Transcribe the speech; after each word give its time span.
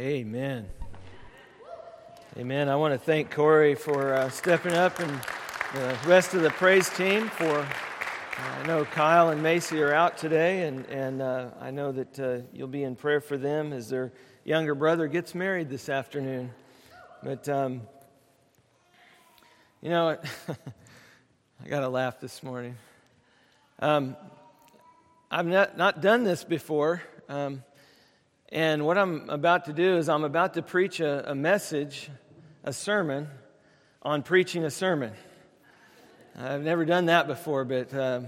Amen. 0.00 0.66
Amen. 2.38 2.70
I 2.70 2.76
want 2.76 2.94
to 2.94 2.98
thank 2.98 3.30
Corey 3.30 3.74
for 3.74 4.14
uh, 4.14 4.30
stepping 4.30 4.72
up 4.72 4.98
and 4.98 5.10
the 5.74 5.98
rest 6.06 6.32
of 6.32 6.40
the 6.40 6.48
praise 6.48 6.88
team 6.88 7.28
for. 7.28 7.58
Uh, 7.58 7.66
I 8.38 8.66
know 8.66 8.86
Kyle 8.86 9.28
and 9.28 9.42
Macy 9.42 9.82
are 9.82 9.92
out 9.92 10.16
today, 10.16 10.62
and, 10.62 10.86
and 10.86 11.20
uh, 11.20 11.50
I 11.60 11.70
know 11.70 11.92
that 11.92 12.18
uh, 12.18 12.38
you'll 12.54 12.66
be 12.66 12.82
in 12.82 12.96
prayer 12.96 13.20
for 13.20 13.36
them 13.36 13.74
as 13.74 13.90
their 13.90 14.10
younger 14.42 14.74
brother 14.74 15.06
gets 15.06 15.34
married 15.34 15.68
this 15.68 15.90
afternoon. 15.90 16.50
But, 17.22 17.46
um, 17.50 17.82
you 19.82 19.90
know, 19.90 20.16
I 21.62 21.68
got 21.68 21.80
to 21.80 21.90
laugh 21.90 22.20
this 22.20 22.42
morning. 22.42 22.74
Um, 23.80 24.16
I've 25.30 25.44
not, 25.44 25.76
not 25.76 26.00
done 26.00 26.24
this 26.24 26.42
before. 26.42 27.02
Um, 27.28 27.64
and 28.52 28.84
what 28.84 28.98
I'm 28.98 29.30
about 29.30 29.66
to 29.66 29.72
do 29.72 29.96
is 29.96 30.08
I'm 30.08 30.24
about 30.24 30.54
to 30.54 30.62
preach 30.62 30.98
a, 30.98 31.30
a 31.30 31.34
message, 31.36 32.10
a 32.64 32.72
sermon, 32.72 33.28
on 34.02 34.24
preaching 34.24 34.64
a 34.64 34.70
sermon. 34.70 35.12
I've 36.36 36.62
never 36.62 36.84
done 36.84 37.06
that 37.06 37.28
before, 37.28 37.64
but 37.64 37.94
uh, 37.94 38.22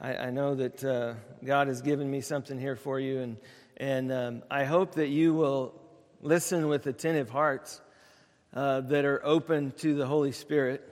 I, 0.00 0.16
I, 0.16 0.30
know 0.30 0.54
that 0.54 0.84
uh, 0.84 1.14
God 1.44 1.66
has 1.66 1.82
given 1.82 2.08
me 2.08 2.20
something 2.20 2.56
here 2.56 2.76
for 2.76 3.00
you, 3.00 3.18
and, 3.18 3.36
and 3.76 4.12
um, 4.12 4.42
I 4.48 4.62
hope 4.62 4.94
that 4.94 5.08
you 5.08 5.34
will 5.34 5.74
listen 6.20 6.68
with 6.68 6.86
attentive 6.86 7.30
hearts 7.30 7.80
uh, 8.52 8.80
that 8.82 9.04
are 9.04 9.20
open 9.24 9.72
to 9.78 9.96
the 9.96 10.06
Holy 10.06 10.30
Spirit, 10.30 10.88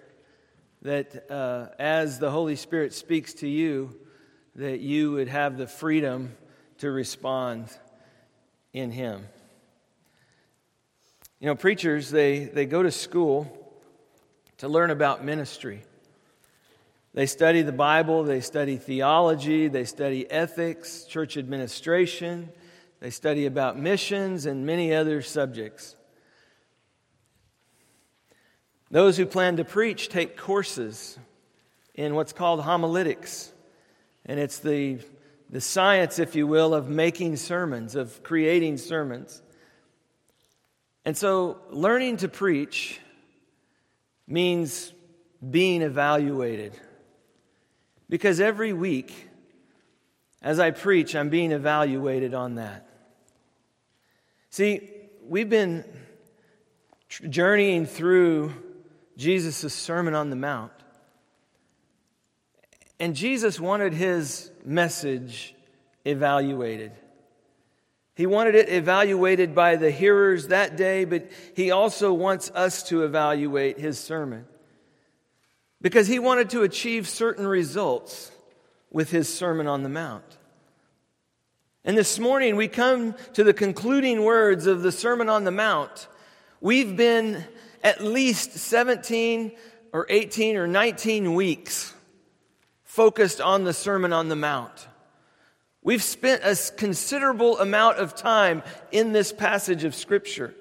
that 0.83 1.31
uh, 1.31 1.69
as 1.79 2.19
the 2.19 2.33
Holy 2.33 2.57
Spirit 2.57 2.95
speaks 2.95 3.35
to 3.35 3.49
you, 3.49 3.97
that 4.57 4.81
you 4.81 5.13
would 5.13 5.29
have 5.29 5.57
the 5.57 5.69
freedom 5.69 6.37
to 6.79 6.91
respond 6.91 7.69
in 8.73 8.91
Him. 8.91 9.27
You 11.41 11.47
know, 11.47 11.55
preachers, 11.55 12.11
they, 12.11 12.45
they 12.45 12.67
go 12.67 12.83
to 12.83 12.91
school 12.91 13.59
to 14.59 14.69
learn 14.69 14.91
about 14.91 15.25
ministry. 15.25 15.83
They 17.15 17.27
study 17.27 17.63
the 17.63 17.73
Bible, 17.73 18.25
they 18.25 18.41
study 18.41 18.77
theology, 18.77 19.69
they 19.69 19.85
study 19.85 20.31
ethics, 20.31 21.05
church 21.05 21.37
administration, 21.37 22.49
they 23.01 23.11
study 23.11 23.47
about 23.47 23.79
missions, 23.79 24.47
and 24.47 24.65
many 24.65 24.95
other 24.95 25.21
subjects. 25.21 25.97
Those 28.91 29.17
who 29.17 29.27
plan 29.27 29.57
to 29.57 29.65
preach 29.65 30.09
take 30.09 30.37
courses 30.37 31.19
in 31.95 32.15
what's 32.15 32.33
called 32.33 32.61
homiletics, 32.61 33.53
and 34.25 34.39
it's 34.39 34.61
the 34.61 35.01
the 35.53 35.61
science, 35.61 36.19
if 36.19 36.35
you 36.35 36.47
will, 36.47 36.75
of 36.75 36.89
making 36.89 37.37
sermons, 37.37 37.95
of 37.95 38.23
creating 38.23 38.79
sermons. 38.79 39.43
And 41.05 41.15
so, 41.15 41.59
learning 41.69 42.17
to 42.19 42.29
preach 42.29 42.99
means 44.27 44.95
being 45.51 45.83
evaluated. 45.83 46.73
Because 48.09 48.41
every 48.41 48.73
week, 48.73 49.29
as 50.41 50.59
I 50.59 50.71
preach, 50.71 51.15
I'm 51.15 51.29
being 51.29 51.53
evaluated 51.53 52.33
on 52.33 52.55
that. 52.55 52.89
See, 54.49 54.89
we've 55.23 55.51
been 55.51 55.85
journeying 57.09 57.85
through 57.85 58.55
Jesus' 59.19 59.75
Sermon 59.75 60.15
on 60.15 60.31
the 60.31 60.37
Mount. 60.37 60.73
And 63.03 63.17
Jesus 63.17 63.59
wanted 63.59 63.95
his 63.95 64.53
message 64.65 65.57
evaluated. 66.05 66.93
He 68.15 68.27
wanted 68.27 68.55
it 68.55 68.69
evaluated 68.69 69.57
by 69.57 69.75
the 69.75 69.91
hearers 69.91 70.47
that 70.47 70.77
day, 70.77 71.05
but 71.05 71.29
he 71.57 71.73
also 71.73 72.13
wants 72.13 72.53
us 72.55 72.85
to 72.85 73.03
evaluate 73.03 73.77
his 73.77 73.99
sermon. 73.99 74.45
Because 75.81 76.07
he 76.07 76.21
wanted 76.21 76.51
to 76.51 76.63
achieve 76.63 77.09
certain 77.09 77.45
results 77.45 78.31
with 78.93 79.11
his 79.11 79.29
Sermon 79.29 79.67
on 79.67 79.83
the 79.83 79.89
Mount. 79.89 80.39
And 81.85 81.99
this 81.99 82.21
morning 82.21 82.55
we 82.55 82.69
come 82.69 83.17
to 83.33 83.43
the 83.43 83.53
concluding 83.53 84.23
words 84.23 84.69
of 84.69 84.83
the 84.83 84.93
Sermon 84.93 85.29
on 85.29 85.43
the 85.43 85.51
Mount. 85.51 86.07
We've 86.61 86.97
been 86.97 87.43
at 87.83 88.01
least 88.01 88.53
17 88.53 89.51
or 89.93 90.07
18 90.09 90.57
or 90.57 90.69
19 90.69 91.35
weeks 91.35 91.95
focused 92.93 93.41
on 93.41 93.65
the 93.65 93.73
Sermon 93.73 94.13
on 94.13 94.29
the 94.29 94.37
Mount. 94.37 94.87
We've 95.81 96.03
spent 96.03 96.43
a 96.45 96.55
considerable 96.77 97.59
amount 97.59 97.97
of 97.97 98.15
time 98.15 98.63
in 98.91 99.13
this 99.13 99.33
passage 99.33 99.85
of 99.85 99.95
Scripture. 99.95 100.55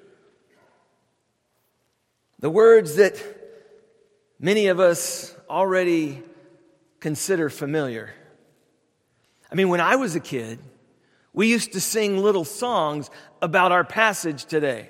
The 2.39 2.49
words 2.49 2.95
that 2.95 3.21
many 4.39 4.67
of 4.67 4.79
us 4.79 5.35
already 5.49 6.23
consider 7.01 7.49
familiar. 7.49 8.13
I 9.51 9.55
mean, 9.55 9.67
when 9.67 9.81
I 9.81 9.97
was 9.97 10.15
a 10.15 10.21
kid, 10.21 10.59
we 11.33 11.47
used 11.47 11.73
to 11.73 11.81
sing 11.81 12.17
little 12.17 12.45
songs 12.45 13.09
about 13.41 13.73
our 13.73 13.83
passage 13.83 14.45
today. 14.45 14.89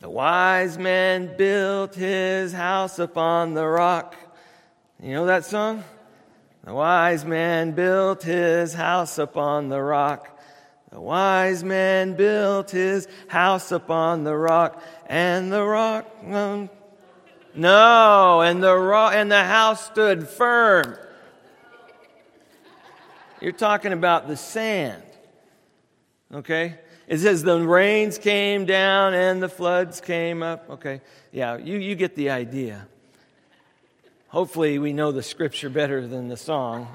The 0.00 0.10
wise 0.10 0.78
man 0.78 1.36
built 1.36 1.94
his 1.94 2.52
house 2.52 2.98
upon 2.98 3.54
the 3.54 3.64
rock. 3.64 4.16
You 5.02 5.12
know 5.12 5.26
that 5.26 5.44
song? 5.44 5.84
The 6.64 6.72
wise 6.72 7.24
man 7.24 7.72
built 7.72 8.22
his 8.22 8.72
house 8.72 9.18
upon 9.18 9.68
the 9.68 9.80
rock. 9.80 10.40
The 10.90 11.00
wise 11.00 11.62
man 11.62 12.14
built 12.14 12.70
his 12.70 13.06
house 13.28 13.72
upon 13.72 14.24
the 14.24 14.34
rock, 14.34 14.82
and 15.06 15.52
the 15.52 15.62
rock. 15.62 16.06
Um, 16.26 16.70
no, 17.54 18.40
and 18.40 18.62
the 18.62 18.74
rock 18.74 19.12
and 19.14 19.30
the 19.30 19.44
house 19.44 19.84
stood 19.84 20.26
firm. 20.28 20.96
You're 23.40 23.52
talking 23.52 23.92
about 23.92 24.28
the 24.28 24.36
sand. 24.36 25.02
Okay? 26.32 26.78
It 27.06 27.18
says 27.18 27.42
the 27.42 27.60
rains 27.60 28.18
came 28.18 28.64
down 28.64 29.12
and 29.14 29.42
the 29.42 29.48
floods 29.48 30.00
came 30.00 30.42
up. 30.42 30.68
Okay. 30.70 31.02
Yeah, 31.32 31.58
you, 31.58 31.78
you 31.78 31.94
get 31.94 32.16
the 32.16 32.30
idea. 32.30 32.88
Hopefully, 34.36 34.78
we 34.78 34.92
know 34.92 35.12
the 35.12 35.22
scripture 35.22 35.70
better 35.70 36.06
than 36.06 36.28
the 36.28 36.36
song. 36.36 36.94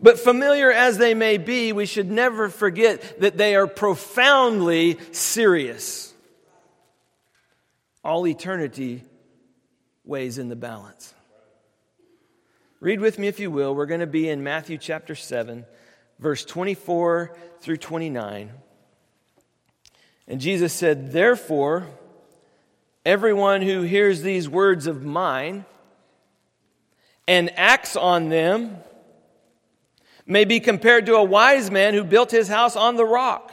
But 0.00 0.18
familiar 0.18 0.72
as 0.72 0.96
they 0.96 1.12
may 1.12 1.36
be, 1.36 1.74
we 1.74 1.84
should 1.84 2.10
never 2.10 2.48
forget 2.48 3.20
that 3.20 3.36
they 3.36 3.54
are 3.54 3.66
profoundly 3.66 4.98
serious. 5.12 6.14
All 8.02 8.26
eternity 8.26 9.04
weighs 10.06 10.38
in 10.38 10.48
the 10.48 10.56
balance. 10.56 11.12
Read 12.80 12.98
with 12.98 13.18
me, 13.18 13.28
if 13.28 13.38
you 13.38 13.50
will. 13.50 13.74
We're 13.74 13.84
going 13.84 14.00
to 14.00 14.06
be 14.06 14.30
in 14.30 14.42
Matthew 14.42 14.78
chapter 14.78 15.14
7, 15.14 15.66
verse 16.18 16.46
24 16.46 17.36
through 17.60 17.76
29. 17.76 18.52
And 20.28 20.40
Jesus 20.40 20.72
said, 20.72 21.12
Therefore, 21.12 21.88
Everyone 23.04 23.60
who 23.60 23.82
hears 23.82 24.22
these 24.22 24.48
words 24.48 24.86
of 24.86 25.04
mine 25.04 25.66
and 27.28 27.50
acts 27.58 27.96
on 27.96 28.30
them 28.30 28.78
may 30.26 30.44
be 30.44 30.58
compared 30.58 31.06
to 31.06 31.16
a 31.16 31.24
wise 31.24 31.70
man 31.70 31.92
who 31.92 32.02
built 32.02 32.30
his 32.30 32.48
house 32.48 32.76
on 32.76 32.96
the 32.96 33.04
rock. 33.04 33.52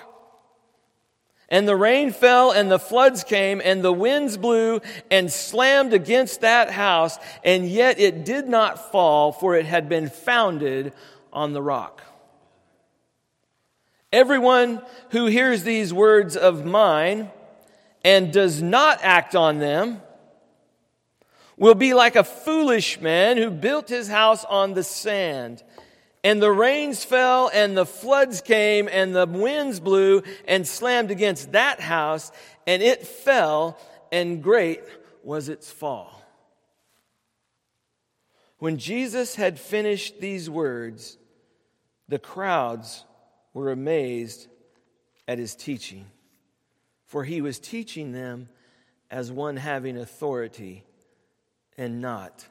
And 1.50 1.67
the 1.67 1.75
rain 1.75 2.13
fell, 2.13 2.51
and 2.51 2.72
the 2.72 2.79
floods 2.79 3.25
came, 3.25 3.62
and 3.62 3.84
the 3.84 3.91
winds 3.91 4.38
blew 4.38 4.79
and 5.09 5.29
slammed 5.29 5.91
against 5.91 6.39
that 6.41 6.72
house, 6.72 7.19
and 7.44 7.68
yet 7.68 8.00
it 8.00 8.23
did 8.23 8.47
not 8.47 8.89
fall, 8.89 9.33
for 9.33 9.56
it 9.56 9.66
had 9.66 9.89
been 9.89 10.07
founded 10.07 10.94
on 11.33 11.51
the 11.51 11.62
rock. 11.62 12.03
Everyone 14.13 14.81
who 15.09 15.25
hears 15.25 15.63
these 15.63 15.94
words 15.94 16.38
of 16.38 16.65
mine 16.65 17.30
and 18.03 18.33
does 18.33 18.62
not 18.62 19.00
act 19.01 19.36
on 19.36 19.59
them 19.59 20.01
will 21.57 21.75
be 21.75 21.94
like 21.94 22.15
a 22.15 22.24
foolish 22.24 23.00
man 23.00 23.38
who 23.38 23.51
built 23.51 23.88
his 23.88 24.07
house 24.07 24.44
on 24.45 24.74
the 24.74 24.83
sand. 24.83 25.63
And 26.24 26.42
the 26.42 26.51
rains 26.51 27.03
fell, 27.03 27.50
and 27.53 27.77
the 27.77 27.86
floods 27.86 28.42
came, 28.42 28.89
and 28.92 29.15
the 29.15 29.25
winds 29.27 29.80
blew 29.80 30.24
and 30.48 30.68
slammed 30.68 31.12
against 31.12 31.51
that 31.51 31.80
house, 31.80 32.31
and 32.65 32.81
it 32.81 33.06
fell, 33.06 33.80
and 34.12 34.42
great 34.42 34.81
was 35.24 35.50
its 35.50 35.71
fall. 35.71 36.24
When 38.57 38.77
Jesus 38.77 39.36
had 39.36 39.59
finished 39.59 40.19
these 40.19 40.50
words, 40.50 41.18
the 42.07 42.19
crowds 42.19 43.06
were 43.54 43.71
amazed 43.71 44.47
at 45.27 45.39
his 45.39 45.56
teaching 45.56 46.06
for 47.12 47.25
he 47.25 47.42
was 47.42 47.60
teaching 47.60 48.13
them 48.13 48.48
as 49.10 49.30
one 49.30 49.58
having 49.58 49.98
authority 49.98 50.86
and 51.78 52.00
not 52.00 52.46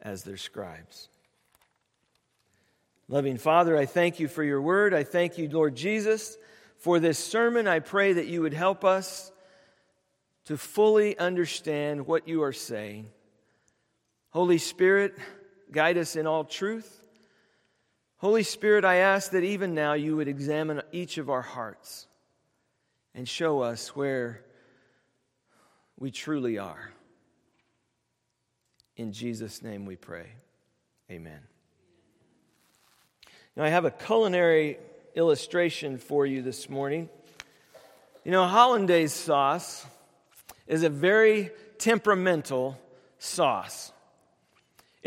as 0.00 0.22
their 0.22 0.36
scribes. 0.36 1.08
Loving 3.08 3.38
Father, 3.38 3.76
I 3.76 3.86
thank 3.86 4.20
you 4.20 4.28
for 4.28 4.44
your 4.44 4.62
word. 4.62 4.94
I 4.94 5.02
thank 5.02 5.36
you, 5.36 5.48
Lord 5.48 5.74
Jesus, 5.74 6.36
for 6.76 7.00
this 7.00 7.18
sermon. 7.18 7.66
I 7.66 7.80
pray 7.80 8.12
that 8.12 8.28
you 8.28 8.40
would 8.42 8.54
help 8.54 8.84
us 8.84 9.32
to 10.44 10.56
fully 10.56 11.18
understand 11.18 12.06
what 12.06 12.28
you 12.28 12.44
are 12.44 12.52
saying. 12.52 13.08
Holy 14.30 14.58
Spirit, 14.58 15.18
guide 15.72 15.98
us 15.98 16.14
in 16.14 16.28
all 16.28 16.44
truth. 16.44 17.04
Holy 18.18 18.44
Spirit, 18.44 18.84
I 18.84 18.98
ask 18.98 19.32
that 19.32 19.42
even 19.42 19.74
now 19.74 19.94
you 19.94 20.14
would 20.14 20.28
examine 20.28 20.82
each 20.92 21.18
of 21.18 21.28
our 21.28 21.42
hearts 21.42 22.07
and 23.18 23.28
show 23.28 23.62
us 23.62 23.96
where 23.96 24.44
we 25.98 26.08
truly 26.08 26.56
are. 26.56 26.92
In 28.96 29.10
Jesus' 29.10 29.60
name 29.60 29.86
we 29.86 29.96
pray. 29.96 30.26
Amen. 31.10 31.40
Now, 33.56 33.64
I 33.64 33.70
have 33.70 33.84
a 33.84 33.90
culinary 33.90 34.78
illustration 35.16 35.98
for 35.98 36.26
you 36.26 36.42
this 36.42 36.70
morning. 36.70 37.08
You 38.24 38.30
know, 38.30 38.46
hollandaise 38.46 39.14
sauce 39.14 39.84
is 40.68 40.84
a 40.84 40.88
very 40.88 41.50
temperamental 41.78 42.78
sauce. 43.18 43.90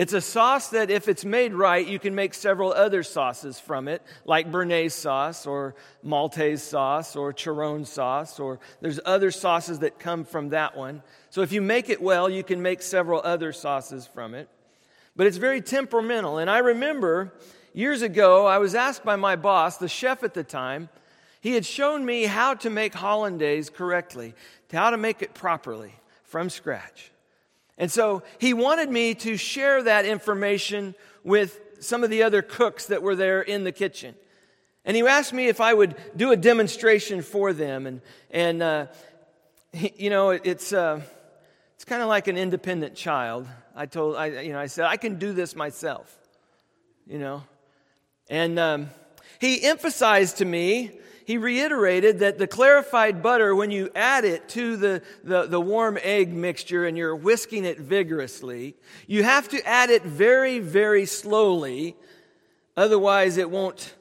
It's 0.01 0.13
a 0.13 0.19
sauce 0.19 0.69
that, 0.69 0.89
if 0.89 1.07
it's 1.07 1.23
made 1.23 1.53
right, 1.53 1.85
you 1.85 1.99
can 1.99 2.15
make 2.15 2.33
several 2.33 2.73
other 2.73 3.03
sauces 3.03 3.59
from 3.59 3.87
it, 3.87 4.01
like 4.25 4.51
Béarnaise 4.51 4.93
sauce 4.93 5.45
or 5.45 5.75
Maltese 6.01 6.63
sauce 6.63 7.15
or 7.15 7.31
Choron 7.33 7.85
sauce, 7.85 8.39
or 8.39 8.59
there's 8.81 8.99
other 9.05 9.29
sauces 9.29 9.77
that 9.81 9.99
come 9.99 10.25
from 10.25 10.49
that 10.49 10.75
one. 10.75 11.03
So, 11.29 11.43
if 11.43 11.51
you 11.51 11.61
make 11.61 11.87
it 11.87 12.01
well, 12.01 12.31
you 12.31 12.43
can 12.43 12.63
make 12.63 12.81
several 12.81 13.21
other 13.23 13.53
sauces 13.53 14.07
from 14.07 14.33
it. 14.33 14.49
But 15.15 15.27
it's 15.27 15.37
very 15.37 15.61
temperamental. 15.61 16.39
And 16.39 16.49
I 16.49 16.57
remember 16.57 17.31
years 17.71 18.01
ago, 18.01 18.47
I 18.47 18.57
was 18.57 18.73
asked 18.73 19.05
by 19.05 19.17
my 19.17 19.35
boss, 19.35 19.77
the 19.77 19.87
chef 19.87 20.23
at 20.23 20.33
the 20.33 20.43
time, 20.43 20.89
he 21.41 21.53
had 21.53 21.63
shown 21.63 22.03
me 22.03 22.23
how 22.23 22.55
to 22.55 22.71
make 22.71 22.95
hollandaise 22.95 23.69
correctly, 23.69 24.33
how 24.73 24.89
to 24.89 24.97
make 24.97 25.21
it 25.21 25.35
properly 25.35 25.93
from 26.23 26.49
scratch. 26.49 27.11
And 27.81 27.91
so 27.91 28.21
he 28.37 28.53
wanted 28.53 28.91
me 28.91 29.15
to 29.15 29.37
share 29.37 29.81
that 29.81 30.05
information 30.05 30.93
with 31.23 31.59
some 31.79 32.03
of 32.03 32.11
the 32.11 32.21
other 32.21 32.43
cooks 32.43 32.85
that 32.85 33.01
were 33.01 33.15
there 33.15 33.41
in 33.41 33.63
the 33.63 33.71
kitchen. 33.71 34.13
And 34.85 34.95
he 34.95 35.01
asked 35.01 35.33
me 35.33 35.47
if 35.47 35.59
I 35.59 35.73
would 35.73 35.95
do 36.15 36.31
a 36.31 36.37
demonstration 36.37 37.23
for 37.23 37.53
them. 37.53 37.87
And, 37.87 38.01
and 38.29 38.61
uh, 38.61 38.85
he, 39.73 39.93
you 39.97 40.09
know, 40.11 40.29
it, 40.29 40.43
it's, 40.45 40.71
uh, 40.71 41.01
it's 41.73 41.83
kind 41.83 42.03
of 42.03 42.07
like 42.07 42.27
an 42.27 42.37
independent 42.37 42.93
child. 42.93 43.47
I 43.75 43.87
told, 43.87 44.15
I, 44.15 44.41
you 44.41 44.53
know, 44.53 44.59
I 44.59 44.67
said, 44.67 44.85
I 44.85 44.97
can 44.97 45.17
do 45.17 45.33
this 45.33 45.55
myself, 45.55 46.15
you 47.07 47.17
know. 47.17 47.41
And 48.29 48.59
um, 48.59 48.91
he 49.39 49.63
emphasized 49.63 50.37
to 50.37 50.45
me 50.45 50.99
he 51.25 51.37
reiterated 51.37 52.19
that 52.19 52.37
the 52.37 52.47
clarified 52.47 53.21
butter, 53.21 53.55
when 53.55 53.71
you 53.71 53.89
add 53.95 54.25
it 54.25 54.49
to 54.49 54.77
the, 54.77 55.01
the, 55.23 55.47
the, 55.47 55.61
warm 55.61 55.97
egg 56.01 56.33
mixture 56.33 56.85
and 56.85 56.97
you're 56.97 57.15
whisking 57.15 57.65
it 57.65 57.79
vigorously, 57.79 58.75
you 59.07 59.23
have 59.23 59.47
to 59.49 59.65
add 59.67 59.89
it 59.89 60.03
very, 60.03 60.59
very 60.59 61.05
slowly. 61.05 61.95
Otherwise, 62.75 63.37
it 63.37 63.49
won't 63.49 63.95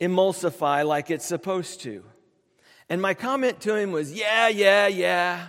emulsify 0.00 0.86
like 0.86 1.10
it's 1.10 1.26
supposed 1.26 1.80
to. 1.82 2.04
And 2.88 3.00
my 3.00 3.14
comment 3.14 3.60
to 3.62 3.74
him 3.74 3.92
was, 3.92 4.12
Yeah, 4.12 4.48
yeah, 4.48 4.86
yeah. 4.86 5.46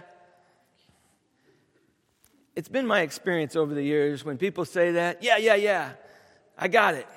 It's 2.55 2.69
been 2.69 2.87
my 2.87 3.01
experience 3.01 3.55
over 3.57 3.73
the 3.73 3.83
years 3.83 4.23
when 4.23 4.37
people 4.37 4.65
say 4.65 4.93
that, 4.93 5.23
Yeah, 5.23 5.37
yeah, 5.37 5.55
yeah, 5.55 5.91
I 6.57 6.67
got 6.67 6.93
it. 6.93 7.07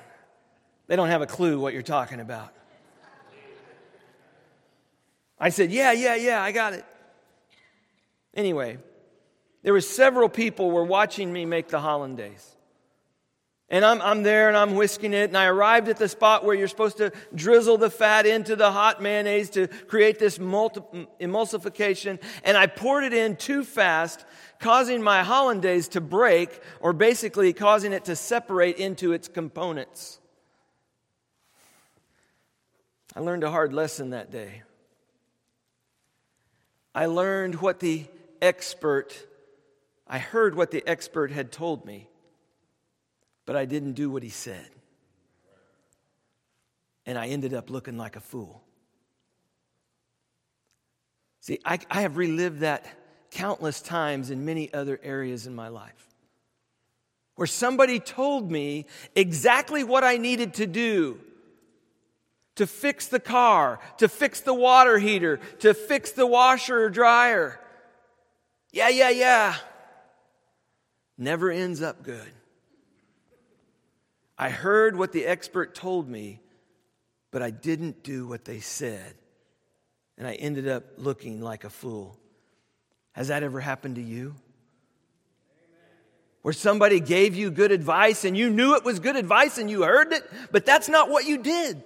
They 0.89 0.97
don't 0.97 1.09
have 1.09 1.23
a 1.23 1.27
clue 1.27 1.61
what 1.61 1.75
you're 1.75 1.83
talking 1.83 2.19
about. 2.19 2.55
I 5.41 5.51
said, 5.51 5.71
Yeah, 5.71 5.93
yeah, 5.93 6.15
yeah, 6.15 6.43
I 6.43 6.53
got 6.53 6.73
it. 6.73 6.85
Anyway, 8.35 8.79
there 9.63 9.73
were 9.73 9.81
several 9.81 10.29
people 10.29 10.71
were 10.71 10.85
watching 10.85 11.33
me 11.33 11.45
make 11.45 11.69
the 11.69 11.81
hollandaise. 11.81 12.57
And 13.71 13.85
I'm, 13.85 14.01
I'm 14.01 14.23
there 14.23 14.49
and 14.49 14.57
I'm 14.57 14.77
whisking 14.77 15.13
it, 15.13 15.29
and 15.29 15.37
I 15.37 15.45
arrived 15.45 15.89
at 15.89 15.99
the 15.99 16.09
spot 16.09 16.43
where 16.43 16.55
you're 16.55 16.69
supposed 16.69 16.97
to 16.99 17.13
drizzle 17.35 17.77
the 17.77 17.91
fat 17.91 18.25
into 18.25 18.57
the 18.57 18.73
hot 18.73 19.03
mayonnaise 19.03 19.51
to 19.51 19.67
create 19.67 20.19
this 20.19 20.39
multi- 20.39 21.07
emulsification, 21.21 22.19
and 22.45 22.57
I 22.57 22.67
poured 22.67 23.05
it 23.05 23.13
in 23.13 23.37
too 23.37 23.65
fast, 23.65 24.25
causing 24.59 25.03
my 25.03 25.23
hollandaise 25.23 25.89
to 25.89 26.01
break, 26.01 26.63
or 26.81 26.95
basically 26.95 27.53
causing 27.53 27.93
it 27.93 28.07
to 28.07 28.17
separate 28.17 28.79
into 28.79 29.13
its 29.13 29.29
components. 29.29 30.19
I 33.15 33.21
learned 33.21 33.45
a 33.45 33.51
hard 33.51 33.75
lesson 33.75 34.11
that 34.11 34.31
day. 34.31 34.63
I 36.99 37.07
learned 37.07 37.61
what 37.61 37.79
the 37.79 38.07
expert, 38.43 39.17
I 40.09 40.19
heard 40.19 40.57
what 40.57 40.73
the 40.73 40.83
expert 40.85 41.31
had 41.31 41.53
told 41.53 41.87
me, 41.87 42.09
but 43.47 43.55
I 43.55 43.67
didn't 43.67 43.93
do 43.93 44.11
what 44.11 44.25
he 44.25 44.31
said. 44.31 44.69
And 47.07 47.17
I 47.17 47.29
ended 47.29 47.55
up 47.55 47.71
looking 47.71 47.97
like 47.97 48.17
a 48.17 48.21
fool. 48.21 48.65
See, 51.39 51.61
I, 51.65 51.79
I 51.89 52.01
have 52.01 52.17
relived 52.17 52.63
that 52.63 52.85
countless 53.31 53.81
times 53.81 54.31
in 54.31 54.45
many 54.45 54.75
other 54.75 54.99
areas 55.01 55.47
in 55.47 55.55
my 55.55 55.69
life 55.69 56.09
where 57.37 57.47
somebody 57.47 58.01
told 58.01 58.51
me 58.51 58.87
exactly 59.15 59.85
what 59.85 60.03
I 60.03 60.17
needed 60.17 60.55
to 60.55 60.67
do 60.67 61.21
to 62.59 62.67
fix 62.67 63.07
the 63.07 63.21
car, 63.21 63.79
to 63.99 64.09
fix 64.09 64.41
the 64.41 64.53
water 64.53 64.99
heater, 64.99 65.39
to 65.61 65.75
fix 65.75 66.11
the 66.11 66.27
washer 66.27 66.83
or 66.83 66.91
dryer. 66.91 67.61
Yeah, 68.73 68.89
yeah, 68.89 69.11
yeah. 69.11 69.55
Never 71.17 71.53
ends 71.53 71.83
up 71.83 72.03
good. 72.03 72.33
I 74.37 74.51
heard 74.51 74.97
what 74.97 75.13
the 75.13 75.25
expert 75.25 75.77
told 75.77 76.09
me, 76.09 76.41
but 77.31 77.43
I 77.43 77.51
didn't 77.51 78.03
do 78.03 78.27
what 78.27 78.45
they 78.45 78.59
said. 78.59 79.15
And 80.17 80.27
I 80.27 80.35
ended 80.35 80.67
up 80.67 80.83
looking 80.97 81.41
like 81.41 81.63
a 81.63 81.71
fool. 81.71 82.19
Has 83.13 83.29
that 83.29 83.45
ever 83.45 83.61
happened 83.61 83.95
to 83.97 84.03
you? 84.03 84.35
Where 86.43 86.55
somebody 86.55 86.99
gave 86.99 87.37
you 87.37 87.53
good 87.53 87.71
advice 87.71 88.25
and 88.25 88.37
you 88.37 88.51
knew 88.51 88.75
it 88.75 88.85
was 88.85 88.99
good 88.99 89.15
advice 89.15 89.59
and 89.59 89.71
you 89.71 89.85
heard 89.85 90.13
it, 90.13 90.29
but 90.51 90.67
that's 90.67 90.89
not 90.89 91.09
what 91.09 91.25
you 91.25 91.39
did. 91.39 91.85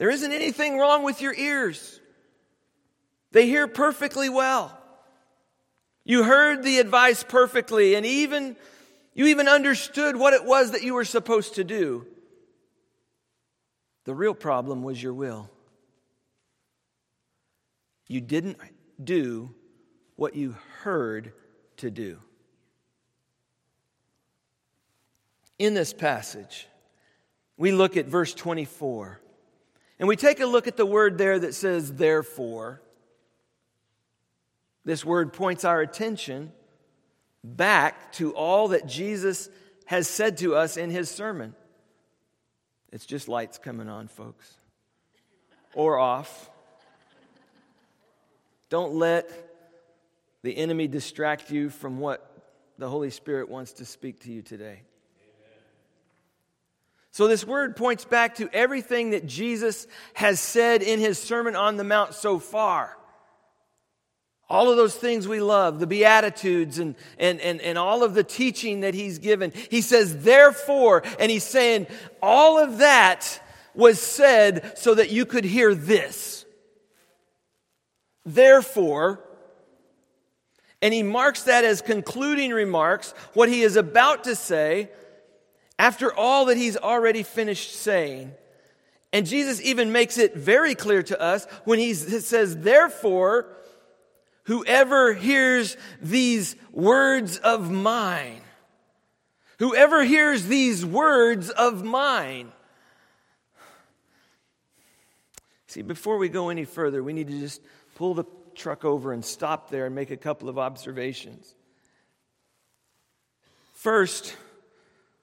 There 0.00 0.08
isn't 0.08 0.32
anything 0.32 0.78
wrong 0.78 1.02
with 1.02 1.20
your 1.20 1.34
ears. 1.34 2.00
They 3.32 3.46
hear 3.46 3.68
perfectly 3.68 4.30
well. 4.30 4.74
You 6.04 6.24
heard 6.24 6.62
the 6.62 6.78
advice 6.78 7.22
perfectly 7.22 7.94
and 7.94 8.06
even 8.06 8.56
you 9.12 9.26
even 9.26 9.46
understood 9.46 10.16
what 10.16 10.32
it 10.32 10.46
was 10.46 10.70
that 10.70 10.82
you 10.82 10.94
were 10.94 11.04
supposed 11.04 11.56
to 11.56 11.64
do. 11.64 12.06
The 14.04 14.14
real 14.14 14.32
problem 14.32 14.82
was 14.82 15.02
your 15.02 15.12
will. 15.12 15.50
You 18.08 18.22
didn't 18.22 18.56
do 19.04 19.54
what 20.16 20.34
you 20.34 20.56
heard 20.78 21.34
to 21.76 21.90
do. 21.90 22.20
In 25.58 25.74
this 25.74 25.92
passage, 25.92 26.68
we 27.58 27.70
look 27.70 27.98
at 27.98 28.06
verse 28.06 28.32
24. 28.32 29.20
And 30.00 30.08
we 30.08 30.16
take 30.16 30.40
a 30.40 30.46
look 30.46 30.66
at 30.66 30.78
the 30.78 30.86
word 30.86 31.18
there 31.18 31.38
that 31.38 31.54
says, 31.54 31.92
therefore. 31.92 32.80
This 34.82 35.04
word 35.04 35.34
points 35.34 35.62
our 35.66 35.82
attention 35.82 36.52
back 37.44 38.10
to 38.12 38.34
all 38.34 38.68
that 38.68 38.86
Jesus 38.86 39.50
has 39.84 40.08
said 40.08 40.38
to 40.38 40.56
us 40.56 40.78
in 40.78 40.88
his 40.88 41.10
sermon. 41.10 41.54
It's 42.90 43.04
just 43.04 43.28
lights 43.28 43.58
coming 43.58 43.90
on, 43.90 44.08
folks, 44.08 44.50
or 45.74 45.98
off. 45.98 46.48
Don't 48.70 48.94
let 48.94 49.30
the 50.42 50.56
enemy 50.56 50.88
distract 50.88 51.50
you 51.50 51.68
from 51.68 51.98
what 51.98 52.26
the 52.78 52.88
Holy 52.88 53.10
Spirit 53.10 53.50
wants 53.50 53.74
to 53.74 53.84
speak 53.84 54.20
to 54.20 54.32
you 54.32 54.40
today. 54.40 54.80
So, 57.12 57.26
this 57.26 57.44
word 57.44 57.76
points 57.76 58.04
back 58.04 58.36
to 58.36 58.48
everything 58.52 59.10
that 59.10 59.26
Jesus 59.26 59.86
has 60.14 60.38
said 60.38 60.82
in 60.82 61.00
his 61.00 61.18
Sermon 61.18 61.56
on 61.56 61.76
the 61.76 61.84
Mount 61.84 62.14
so 62.14 62.38
far. 62.38 62.96
All 64.48 64.70
of 64.70 64.76
those 64.76 64.96
things 64.96 65.28
we 65.28 65.40
love, 65.40 65.78
the 65.78 65.86
Beatitudes 65.86 66.78
and, 66.78 66.96
and, 67.18 67.40
and, 67.40 67.60
and 67.60 67.78
all 67.78 68.02
of 68.02 68.14
the 68.14 68.24
teaching 68.24 68.80
that 68.80 68.94
he's 68.94 69.18
given. 69.18 69.52
He 69.70 69.80
says, 69.80 70.24
therefore, 70.24 71.04
and 71.20 71.30
he's 71.30 71.44
saying, 71.44 71.86
all 72.20 72.58
of 72.58 72.78
that 72.78 73.40
was 73.74 74.00
said 74.00 74.76
so 74.76 74.94
that 74.94 75.10
you 75.10 75.24
could 75.24 75.44
hear 75.44 75.72
this. 75.72 76.44
Therefore, 78.26 79.20
and 80.82 80.92
he 80.92 81.04
marks 81.04 81.44
that 81.44 81.64
as 81.64 81.80
concluding 81.80 82.50
remarks, 82.50 83.14
what 83.34 83.48
he 83.48 83.62
is 83.62 83.76
about 83.76 84.24
to 84.24 84.34
say 84.34 84.90
after 85.80 86.12
all 86.14 86.44
that 86.44 86.58
he's 86.58 86.76
already 86.76 87.22
finished 87.22 87.74
saying, 87.74 88.32
And 89.14 89.24
Jesus 89.24 89.62
even 89.62 89.92
makes 89.92 90.18
it 90.18 90.34
very 90.34 90.74
clear 90.74 91.02
to 91.04 91.18
us 91.18 91.46
when 91.64 91.78
he 91.78 91.94
says, 91.94 92.58
Therefore, 92.58 93.46
whoever 94.44 95.14
hears 95.14 95.78
these 96.02 96.54
words 96.70 97.38
of 97.38 97.70
mine, 97.70 98.42
whoever 99.58 100.04
hears 100.04 100.44
these 100.44 100.84
words 100.84 101.48
of 101.48 101.82
mine. 101.82 102.52
See, 105.68 105.80
before 105.80 106.18
we 106.18 106.28
go 106.28 106.50
any 106.50 106.66
further, 106.66 107.02
we 107.02 107.14
need 107.14 107.28
to 107.28 107.40
just 107.40 107.62
pull 107.94 108.12
the 108.12 108.26
truck 108.54 108.84
over 108.84 109.14
and 109.14 109.24
stop 109.24 109.70
there 109.70 109.86
and 109.86 109.94
make 109.94 110.10
a 110.10 110.18
couple 110.18 110.50
of 110.50 110.58
observations. 110.58 111.54
First, 113.72 114.36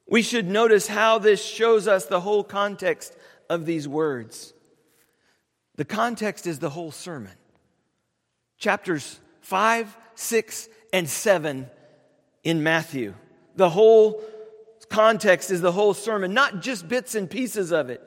we 0.07 0.21
should 0.21 0.47
notice 0.47 0.87
how 0.87 1.19
this 1.19 1.43
shows 1.43 1.87
us 1.87 2.05
the 2.05 2.21
whole 2.21 2.43
context 2.43 3.15
of 3.49 3.65
these 3.65 3.87
words. 3.87 4.53
The 5.75 5.85
context 5.85 6.47
is 6.47 6.59
the 6.59 6.69
whole 6.69 6.91
sermon. 6.91 7.33
Chapters 8.57 9.19
5, 9.41 9.95
6, 10.15 10.69
and 10.93 11.07
7 11.07 11.69
in 12.43 12.63
Matthew. 12.63 13.13
The 13.55 13.69
whole 13.69 14.21
context 14.89 15.51
is 15.51 15.61
the 15.61 15.71
whole 15.71 15.93
sermon, 15.93 16.33
not 16.33 16.61
just 16.61 16.87
bits 16.87 17.15
and 17.15 17.29
pieces 17.29 17.71
of 17.71 17.89
it. 17.89 18.01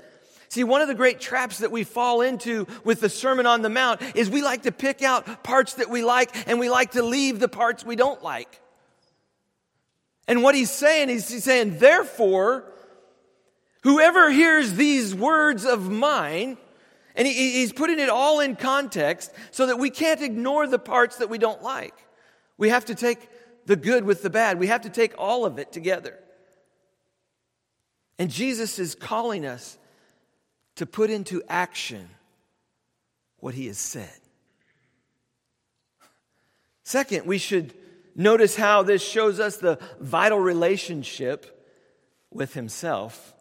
See, 0.48 0.64
one 0.64 0.82
of 0.82 0.88
the 0.88 0.96
great 0.96 1.20
traps 1.20 1.58
that 1.58 1.70
we 1.70 1.84
fall 1.84 2.22
into 2.22 2.66
with 2.82 3.00
the 3.00 3.08
Sermon 3.08 3.46
on 3.46 3.62
the 3.62 3.68
Mount 3.68 4.02
is 4.16 4.28
we 4.28 4.42
like 4.42 4.62
to 4.62 4.72
pick 4.72 5.00
out 5.00 5.44
parts 5.44 5.74
that 5.74 5.88
we 5.88 6.02
like 6.02 6.48
and 6.48 6.58
we 6.58 6.68
like 6.68 6.92
to 6.92 7.04
leave 7.04 7.38
the 7.38 7.48
parts 7.48 7.84
we 7.84 7.94
don't 7.94 8.20
like. 8.20 8.60
And 10.30 10.44
what 10.44 10.54
he's 10.54 10.70
saying 10.70 11.10
is 11.10 11.28
he's 11.28 11.42
saying, 11.42 11.78
therefore, 11.78 12.64
whoever 13.82 14.30
hears 14.30 14.74
these 14.74 15.12
words 15.12 15.64
of 15.64 15.90
mine, 15.90 16.56
and 17.16 17.26
he, 17.26 17.34
he's 17.34 17.72
putting 17.72 17.98
it 17.98 18.08
all 18.08 18.38
in 18.38 18.54
context 18.54 19.32
so 19.50 19.66
that 19.66 19.80
we 19.80 19.90
can't 19.90 20.22
ignore 20.22 20.68
the 20.68 20.78
parts 20.78 21.16
that 21.16 21.30
we 21.30 21.36
don't 21.36 21.64
like. 21.64 21.94
We 22.58 22.68
have 22.68 22.84
to 22.84 22.94
take 22.94 23.28
the 23.66 23.74
good 23.74 24.04
with 24.04 24.22
the 24.22 24.30
bad. 24.30 24.60
We 24.60 24.68
have 24.68 24.82
to 24.82 24.88
take 24.88 25.14
all 25.18 25.44
of 25.44 25.58
it 25.58 25.72
together. 25.72 26.16
And 28.16 28.30
Jesus 28.30 28.78
is 28.78 28.94
calling 28.94 29.44
us 29.44 29.78
to 30.76 30.86
put 30.86 31.10
into 31.10 31.42
action 31.48 32.08
what 33.40 33.54
he 33.54 33.66
has 33.66 33.78
said. 33.78 34.20
Second, 36.84 37.26
we 37.26 37.38
should 37.38 37.74
notice 38.14 38.56
how 38.56 38.82
this 38.82 39.02
shows 39.02 39.40
us 39.40 39.56
the 39.56 39.78
vital 40.00 40.38
relationship 40.38 41.58
with 42.30 42.54
himself 42.54 43.34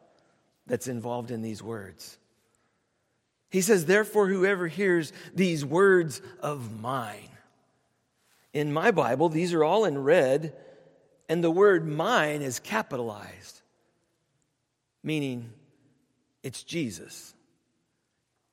that's 0.67 0.87
involved 0.87 1.31
in 1.31 1.41
these 1.41 1.61
words. 1.61 2.17
He 3.49 3.61
says, 3.61 3.85
Therefore, 3.85 4.27
whoever 4.27 4.67
hears 4.67 5.11
these 5.33 5.65
words 5.65 6.21
of 6.41 6.79
mine. 6.79 7.29
In 8.53 8.73
my 8.73 8.91
Bible, 8.91 9.29
these 9.29 9.53
are 9.53 9.63
all 9.63 9.85
in 9.85 9.97
red, 10.03 10.55
and 11.27 11.43
the 11.43 11.51
word 11.51 11.87
mine 11.87 12.41
is 12.41 12.59
capitalized, 12.59 13.61
meaning 15.03 15.51
it's 16.43 16.63
Jesus 16.63 17.33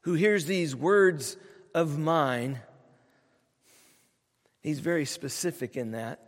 who 0.06 0.14
hears 0.14 0.44
these 0.44 0.76
words 0.76 1.36
of 1.74 1.98
mine. 1.98 2.60
He's 4.66 4.80
very 4.80 5.04
specific 5.04 5.76
in 5.76 5.92
that. 5.92 6.18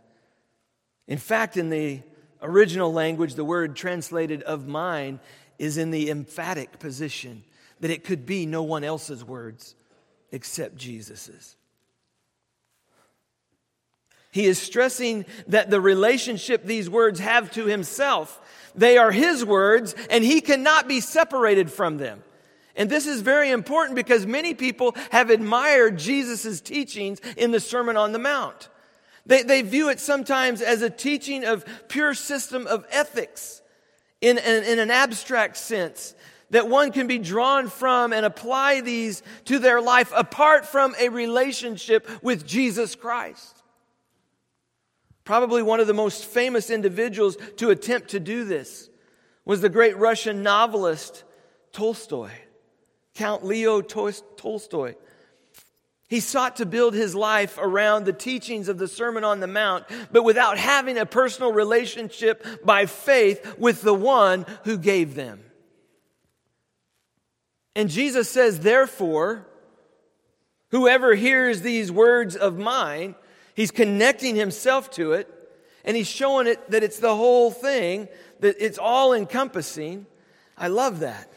In 1.09 1.17
fact, 1.17 1.57
in 1.57 1.69
the 1.69 1.99
original 2.41 2.93
language, 2.93 3.33
the 3.33 3.43
word 3.43 3.75
translated 3.75 4.43
of 4.43 4.65
mine 4.65 5.19
is 5.57 5.77
in 5.77 5.91
the 5.91 6.09
emphatic 6.09 6.79
position 6.79 7.43
that 7.81 7.91
it 7.91 8.05
could 8.05 8.25
be 8.25 8.45
no 8.45 8.63
one 8.63 8.85
else's 8.85 9.25
words 9.25 9.75
except 10.31 10.77
Jesus's. 10.77 11.57
He 14.31 14.45
is 14.45 14.57
stressing 14.57 15.25
that 15.47 15.69
the 15.69 15.81
relationship 15.81 16.63
these 16.63 16.89
words 16.89 17.19
have 17.19 17.51
to 17.55 17.65
himself 17.65 18.39
they 18.73 18.97
are 18.97 19.11
his 19.11 19.43
words, 19.43 19.95
and 20.09 20.23
he 20.23 20.39
cannot 20.39 20.87
be 20.87 21.01
separated 21.01 21.69
from 21.69 21.97
them. 21.97 22.23
And 22.79 22.89
this 22.89 23.05
is 23.05 23.19
very 23.19 23.51
important 23.51 23.97
because 23.97 24.25
many 24.25 24.53
people 24.53 24.95
have 25.11 25.29
admired 25.29 25.99
Jesus' 25.99 26.61
teachings 26.61 27.19
in 27.35 27.51
the 27.51 27.59
Sermon 27.59 27.97
on 27.97 28.13
the 28.13 28.19
Mount. 28.19 28.69
They, 29.25 29.43
they 29.43 29.61
view 29.61 29.89
it 29.89 29.99
sometimes 29.99 30.61
as 30.61 30.81
a 30.81 30.89
teaching 30.89 31.43
of 31.43 31.65
pure 31.89 32.13
system 32.13 32.65
of 32.65 32.85
ethics 32.89 33.61
in, 34.21 34.37
in, 34.37 34.63
in 34.63 34.79
an 34.79 34.91
abstract 34.91 35.57
sense 35.57 36.15
that 36.51 36.69
one 36.69 36.93
can 36.93 37.05
be 37.05 37.17
drawn 37.17 37.67
from 37.67 38.13
and 38.13 38.25
apply 38.25 38.79
these 38.79 39.23
to 39.45 39.59
their 39.59 39.81
life 39.81 40.11
apart 40.15 40.65
from 40.65 40.95
a 40.99 41.09
relationship 41.09 42.09
with 42.23 42.47
Jesus 42.47 42.95
Christ. 42.95 43.61
Probably 45.25 45.61
one 45.61 45.81
of 45.81 45.87
the 45.87 45.93
most 45.93 46.23
famous 46.23 46.69
individuals 46.69 47.37
to 47.57 47.71
attempt 47.71 48.11
to 48.11 48.21
do 48.21 48.45
this 48.45 48.89
was 49.43 49.59
the 49.59 49.69
great 49.69 49.97
Russian 49.97 50.43
novelist 50.43 51.25
Tolstoy, 51.71 52.31
Count 53.19 53.45
Leo 53.45 53.81
Tolstoy. 53.81 54.95
He 56.07 56.21
sought 56.21 56.55
to 56.55 56.65
build 56.65 56.93
his 56.93 57.13
life 57.13 57.59
around 57.61 58.05
the 58.05 58.13
teachings 58.13 58.69
of 58.69 58.77
the 58.77 58.87
Sermon 58.87 59.23
on 59.23 59.41
the 59.41 59.47
Mount, 59.47 59.85
but 60.11 60.23
without 60.23 60.57
having 60.57 60.97
a 60.97 61.05
personal 61.05 61.51
relationship 61.51 62.65
by 62.65 62.85
faith 62.85 63.57
with 63.57 63.81
the 63.81 63.93
one 63.93 64.45
who 64.63 64.77
gave 64.77 65.15
them. 65.15 65.43
And 67.75 67.89
Jesus 67.89 68.29
says, 68.29 68.61
therefore, 68.61 69.45
whoever 70.71 71.13
hears 71.13 71.61
these 71.61 71.91
words 71.91 72.35
of 72.35 72.57
mine 72.57 73.15
He's 73.59 73.71
connecting 73.71 74.37
himself 74.37 74.89
to 74.91 75.11
it, 75.11 75.27
and 75.83 75.97
he's 75.97 76.07
showing 76.07 76.47
it 76.47 76.71
that 76.71 76.81
it's 76.81 76.99
the 76.99 77.13
whole 77.13 77.51
thing, 77.51 78.07
that 78.39 78.55
it's 78.57 78.77
all 78.77 79.11
encompassing. 79.11 80.05
I 80.57 80.69
love 80.69 81.01
that. 81.01 81.29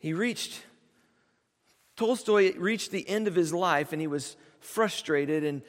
He 0.00 0.14
reached, 0.14 0.62
Tolstoy 1.96 2.54
reached 2.56 2.90
the 2.90 3.08
end 3.08 3.28
of 3.28 3.34
his 3.34 3.52
life, 3.52 3.92
and 3.92 4.00
he 4.00 4.06
was 4.06 4.36
frustrated 4.58 5.44
and 5.44 5.62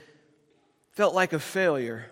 felt 0.91 1.13
like 1.13 1.33
a 1.33 1.39
failure. 1.39 2.09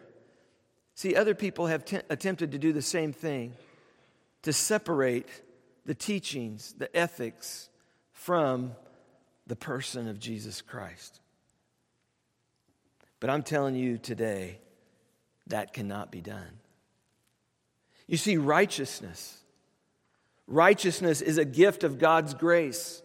See, 0.96 1.16
other 1.16 1.34
people 1.34 1.68
have 1.68 1.86
t- 1.86 2.02
attempted 2.10 2.52
to 2.52 2.60
do 2.60 2.74
the 2.74 2.82
same 2.82 3.14
thing 3.14 3.54
to 4.42 4.54
separate 4.54 5.28
the 5.86 5.96
teachings, 5.96 6.74
the 6.78 6.96
ethics 6.96 7.70
from 8.12 8.74
the 9.48 9.56
person 9.56 10.08
of 10.08 10.20
Jesus 10.20 10.62
Christ. 10.62 11.22
But 13.22 13.30
I'm 13.30 13.44
telling 13.44 13.76
you 13.76 13.98
today, 13.98 14.60
that 15.48 15.74
cannot 15.74 16.12
be 16.12 16.22
done. 16.22 16.60
You 18.08 18.18
see, 18.18 18.38
righteousness. 18.38 19.38
Righteousness 20.50 21.22
is 21.22 21.38
a 21.38 21.46
gift 21.46 21.84
of 21.84 22.00
God's 22.00 22.34
grace 22.34 23.02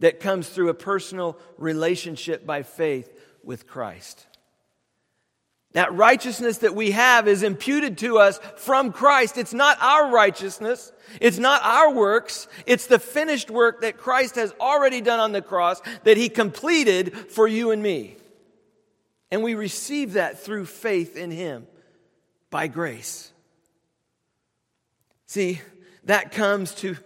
that 0.00 0.20
comes 0.20 0.48
through 0.48 0.70
a 0.70 0.74
personal 0.74 1.38
relationship 1.56 2.44
by 2.44 2.64
faith 2.64 3.10
with 3.44 3.66
Christ. 3.66 4.26
That 5.72 5.94
righteousness 5.94 6.58
that 6.58 6.74
we 6.74 6.90
have 6.90 7.28
is 7.28 7.44
imputed 7.44 7.96
to 7.98 8.18
us 8.18 8.40
from 8.56 8.92
Christ. 8.92 9.38
It's 9.38 9.54
not 9.54 9.80
our 9.80 10.10
righteousness. 10.10 10.92
It's 11.20 11.38
not 11.38 11.62
our 11.62 11.94
works. 11.94 12.48
It's 12.66 12.86
the 12.86 12.98
finished 12.98 13.52
work 13.52 13.82
that 13.82 13.96
Christ 13.96 14.34
has 14.34 14.52
already 14.60 15.00
done 15.00 15.20
on 15.20 15.30
the 15.30 15.42
cross 15.42 15.80
that 16.02 16.16
he 16.16 16.28
completed 16.28 17.16
for 17.16 17.46
you 17.46 17.70
and 17.70 17.80
me. 17.80 18.16
And 19.30 19.44
we 19.44 19.54
receive 19.54 20.14
that 20.14 20.40
through 20.40 20.66
faith 20.66 21.16
in 21.16 21.30
Him 21.30 21.66
by 22.50 22.66
grace. 22.66 23.30
See, 25.26 25.60
that 26.10 26.32
comes 26.32 26.74
to, 26.76 26.96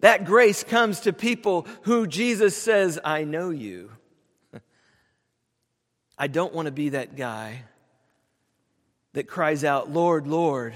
that 0.00 0.24
grace 0.24 0.62
comes 0.62 1.00
to 1.00 1.12
people 1.12 1.66
who 1.82 2.06
Jesus 2.06 2.56
says, 2.56 2.98
I 3.04 3.24
know 3.24 3.50
you. 3.50 3.90
I 6.18 6.26
don't 6.26 6.54
want 6.54 6.66
to 6.66 6.72
be 6.72 6.90
that 6.90 7.16
guy 7.16 7.62
that 9.14 9.26
cries 9.26 9.64
out, 9.64 9.90
Lord, 9.90 10.26
Lord. 10.26 10.74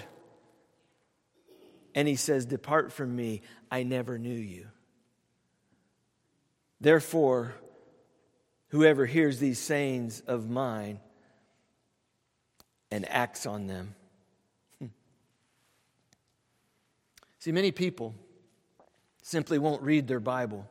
And 1.94 2.08
he 2.08 2.16
says, 2.16 2.46
Depart 2.46 2.92
from 2.92 3.14
me, 3.14 3.42
I 3.70 3.82
never 3.82 4.18
knew 4.18 4.30
you. 4.30 4.66
Therefore, 6.80 7.54
whoever 8.68 9.04
hears 9.04 9.38
these 9.38 9.58
sayings 9.58 10.20
of 10.26 10.48
mine 10.48 11.00
and 12.90 13.06
acts 13.10 13.44
on 13.44 13.66
them. 13.66 13.94
Hmm. 14.78 14.86
See, 17.40 17.52
many 17.52 17.72
people 17.72 18.14
simply 19.22 19.58
won't 19.58 19.82
read 19.82 20.06
their 20.08 20.20
Bible. 20.20 20.66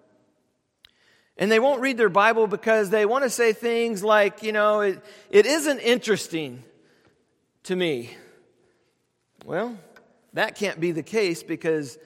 And 1.35 1.51
they 1.51 1.59
won't 1.59 1.81
read 1.81 1.97
their 1.97 2.09
Bible 2.09 2.47
because 2.47 2.89
they 2.89 3.05
want 3.05 3.23
to 3.23 3.29
say 3.29 3.53
things 3.53 4.03
like, 4.03 4.43
you 4.43 4.51
know, 4.51 4.81
it, 4.81 5.03
it 5.29 5.45
isn't 5.45 5.79
interesting 5.79 6.63
to 7.63 7.75
me. 7.75 8.15
Well, 9.45 9.77
that 10.33 10.55
can't 10.55 10.79
be 10.79 10.91
the 10.91 11.03
case 11.03 11.41
because 11.41 11.97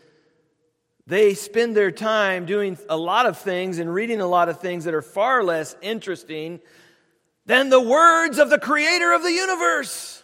They 1.06 1.34
spend 1.34 1.76
their 1.76 1.92
time 1.92 2.46
doing 2.46 2.78
a 2.90 2.96
lot 2.96 3.26
of 3.26 3.38
things 3.38 3.78
and 3.78 3.94
reading 3.94 4.22
a 4.22 4.28
lot 4.28 4.48
of 4.48 4.60
things 4.60 4.86
that 4.86 4.94
are 4.94 5.02
far 5.02 5.44
less 5.44 5.76
interesting 5.82 6.62
than 7.46 7.70
the 7.70 7.82
words 7.82 8.40
of 8.40 8.50
the 8.50 8.60
creator 8.60 9.12
of 9.12 9.22
the 9.22 9.32
universe. 9.32 10.23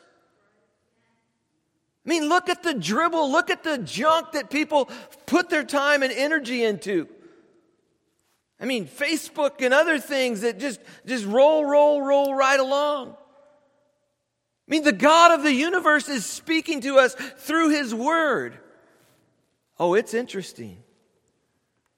I 2.09 2.11
mean, 2.11 2.27
look 2.27 2.49
at 2.49 2.63
the 2.63 2.73
dribble, 2.73 3.31
look 3.31 3.51
at 3.51 3.61
the 3.61 3.77
junk 3.77 4.31
that 4.31 4.49
people 4.49 4.89
put 5.27 5.51
their 5.51 5.63
time 5.63 6.01
and 6.01 6.11
energy 6.11 6.63
into. 6.63 7.07
I 8.59 8.65
mean, 8.65 8.87
Facebook 8.87 9.63
and 9.63 9.75
other 9.75 9.99
things 9.99 10.41
that 10.41 10.57
just, 10.57 10.79
just 11.05 11.23
roll, 11.23 11.63
roll, 11.63 12.01
roll 12.01 12.33
right 12.33 12.59
along. 12.59 13.09
I 13.09 13.15
mean, 14.65 14.83
the 14.83 14.91
God 14.91 15.37
of 15.37 15.43
the 15.43 15.53
universe 15.53 16.09
is 16.09 16.25
speaking 16.25 16.81
to 16.81 16.97
us 16.97 17.13
through 17.13 17.69
His 17.69 17.93
Word. 17.93 18.57
Oh, 19.77 19.93
it's 19.93 20.15
interesting. 20.15 20.81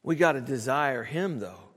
We 0.03 0.17
got 0.17 0.33
to 0.33 0.41
desire 0.41 1.05
Him, 1.05 1.39
though. 1.39 1.69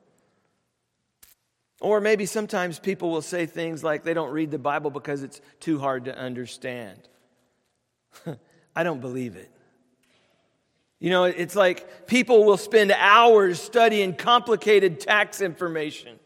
Or 1.81 2.01
maybe 2.01 2.27
sometimes 2.27 2.81
people 2.81 3.13
will 3.13 3.23
say 3.23 3.47
things 3.47 3.85
like 3.85 4.03
they 4.03 4.13
don't 4.13 4.33
read 4.33 4.51
the 4.51 4.59
Bible 4.59 4.91
because 4.91 5.23
it's 5.23 5.41
too 5.61 5.79
hard 5.79 6.07
to 6.07 6.19
understand. 6.19 7.09
I 8.77 8.83
don't 8.83 9.01
believe 9.01 9.37
it. 9.37 9.51
You 11.01 11.11
know, 11.11 11.25
it's 11.25 11.55
like 11.55 12.07
people 12.07 12.45
will 12.45 12.57
spend 12.57 12.91
hours 12.91 13.61
studying 13.61 14.15
complicated 14.15 15.01
tax 15.01 15.41
information, 15.41 16.19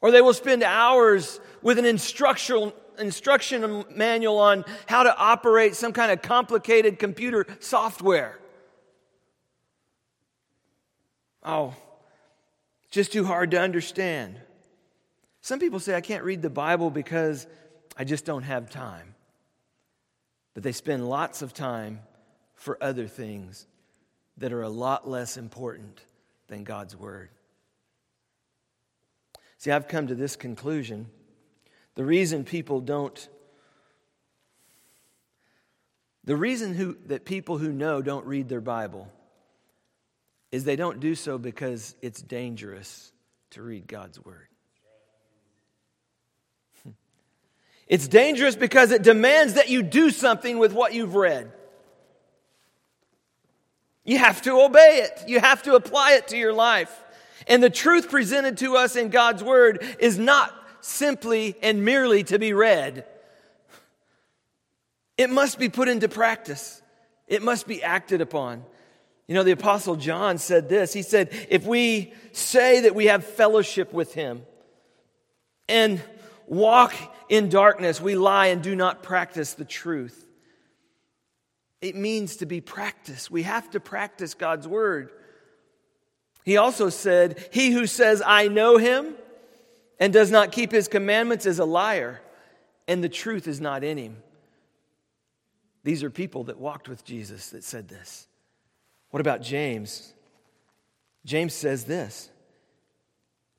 or 0.00 0.10
they 0.10 0.22
will 0.22 0.32
spend 0.32 0.62
hours 0.62 1.38
with 1.60 1.78
an 1.78 1.84
instructional, 1.84 2.74
instruction 2.98 3.84
manual 3.94 4.38
on 4.38 4.64
how 4.86 5.02
to 5.02 5.14
operate 5.16 5.74
some 5.76 5.92
kind 5.92 6.10
of 6.10 6.22
complicated 6.22 6.98
computer 6.98 7.46
software. 7.60 8.38
Oh, 11.44 11.74
just 12.90 13.12
too 13.12 13.24
hard 13.24 13.50
to 13.50 13.60
understand. 13.60 14.40
Some 15.40 15.58
people 15.58 15.80
say, 15.80 15.94
I 15.94 16.00
can't 16.00 16.24
read 16.24 16.40
the 16.40 16.50
Bible 16.50 16.90
because 16.90 17.46
I 17.96 18.04
just 18.04 18.24
don't 18.24 18.44
have 18.44 18.70
time. 18.70 19.14
But 20.54 20.62
they 20.62 20.72
spend 20.72 21.08
lots 21.08 21.42
of 21.42 21.54
time 21.54 22.00
for 22.54 22.82
other 22.82 23.06
things 23.06 23.66
that 24.38 24.52
are 24.52 24.62
a 24.62 24.68
lot 24.68 25.08
less 25.08 25.36
important 25.36 26.00
than 26.48 26.64
God's 26.64 26.96
Word. 26.96 27.30
See, 29.58 29.70
I've 29.70 29.88
come 29.88 30.08
to 30.08 30.14
this 30.14 30.36
conclusion. 30.36 31.06
The 31.94 32.04
reason 32.04 32.44
people 32.44 32.80
don't, 32.80 33.28
the 36.24 36.36
reason 36.36 36.74
who, 36.74 36.96
that 37.06 37.24
people 37.24 37.58
who 37.58 37.72
know 37.72 38.02
don't 38.02 38.26
read 38.26 38.48
their 38.48 38.60
Bible 38.60 39.08
is 40.50 40.64
they 40.64 40.76
don't 40.76 41.00
do 41.00 41.14
so 41.14 41.38
because 41.38 41.94
it's 42.02 42.20
dangerous 42.20 43.12
to 43.50 43.62
read 43.62 43.86
God's 43.86 44.22
word. 44.24 44.48
It's 47.92 48.08
dangerous 48.08 48.56
because 48.56 48.90
it 48.90 49.02
demands 49.02 49.52
that 49.52 49.68
you 49.68 49.82
do 49.82 50.08
something 50.08 50.56
with 50.56 50.72
what 50.72 50.94
you've 50.94 51.14
read. 51.14 51.52
You 54.02 54.16
have 54.16 54.40
to 54.42 54.62
obey 54.62 55.02
it. 55.04 55.28
You 55.28 55.40
have 55.40 55.62
to 55.64 55.74
apply 55.74 56.12
it 56.12 56.28
to 56.28 56.38
your 56.38 56.54
life. 56.54 57.04
And 57.46 57.62
the 57.62 57.68
truth 57.68 58.08
presented 58.08 58.56
to 58.58 58.78
us 58.78 58.96
in 58.96 59.10
God's 59.10 59.44
word 59.44 59.84
is 59.98 60.18
not 60.18 60.54
simply 60.80 61.54
and 61.60 61.84
merely 61.84 62.24
to 62.24 62.38
be 62.38 62.54
read. 62.54 63.04
It 65.18 65.28
must 65.28 65.58
be 65.58 65.68
put 65.68 65.90
into 65.90 66.08
practice. 66.08 66.80
It 67.28 67.42
must 67.42 67.66
be 67.66 67.82
acted 67.82 68.22
upon. 68.22 68.64
You 69.26 69.34
know, 69.34 69.42
the 69.42 69.50
Apostle 69.50 69.96
John 69.96 70.38
said 70.38 70.70
this. 70.70 70.94
He 70.94 71.02
said, 71.02 71.28
If 71.50 71.66
we 71.66 72.14
say 72.32 72.80
that 72.80 72.94
we 72.94 73.08
have 73.08 73.22
fellowship 73.22 73.92
with 73.92 74.14
him 74.14 74.46
and 75.68 76.02
walk 76.52 76.94
in 77.30 77.48
darkness, 77.48 78.00
we 78.00 78.14
lie 78.14 78.48
and 78.48 78.62
do 78.62 78.76
not 78.76 79.02
practice 79.02 79.54
the 79.54 79.64
truth. 79.64 80.26
It 81.80 81.96
means 81.96 82.36
to 82.36 82.46
be 82.46 82.60
practiced. 82.60 83.30
We 83.30 83.42
have 83.42 83.70
to 83.70 83.80
practice 83.80 84.34
God's 84.34 84.68
word. 84.68 85.10
He 86.44 86.58
also 86.58 86.90
said, 86.90 87.48
He 87.52 87.70
who 87.70 87.86
says, 87.86 88.22
I 88.24 88.48
know 88.48 88.76
him, 88.76 89.14
and 89.98 90.12
does 90.12 90.30
not 90.30 90.52
keep 90.52 90.70
his 90.70 90.88
commandments 90.88 91.46
is 91.46 91.58
a 91.58 91.64
liar, 91.64 92.20
and 92.86 93.02
the 93.02 93.08
truth 93.08 93.48
is 93.48 93.60
not 93.60 93.82
in 93.82 93.96
him. 93.96 94.16
These 95.84 96.04
are 96.04 96.10
people 96.10 96.44
that 96.44 96.58
walked 96.58 96.88
with 96.88 97.04
Jesus 97.04 97.50
that 97.50 97.64
said 97.64 97.88
this. 97.88 98.28
What 99.10 99.20
about 99.20 99.42
James? 99.42 100.12
James 101.24 101.54
says 101.54 101.84
this 101.84 102.30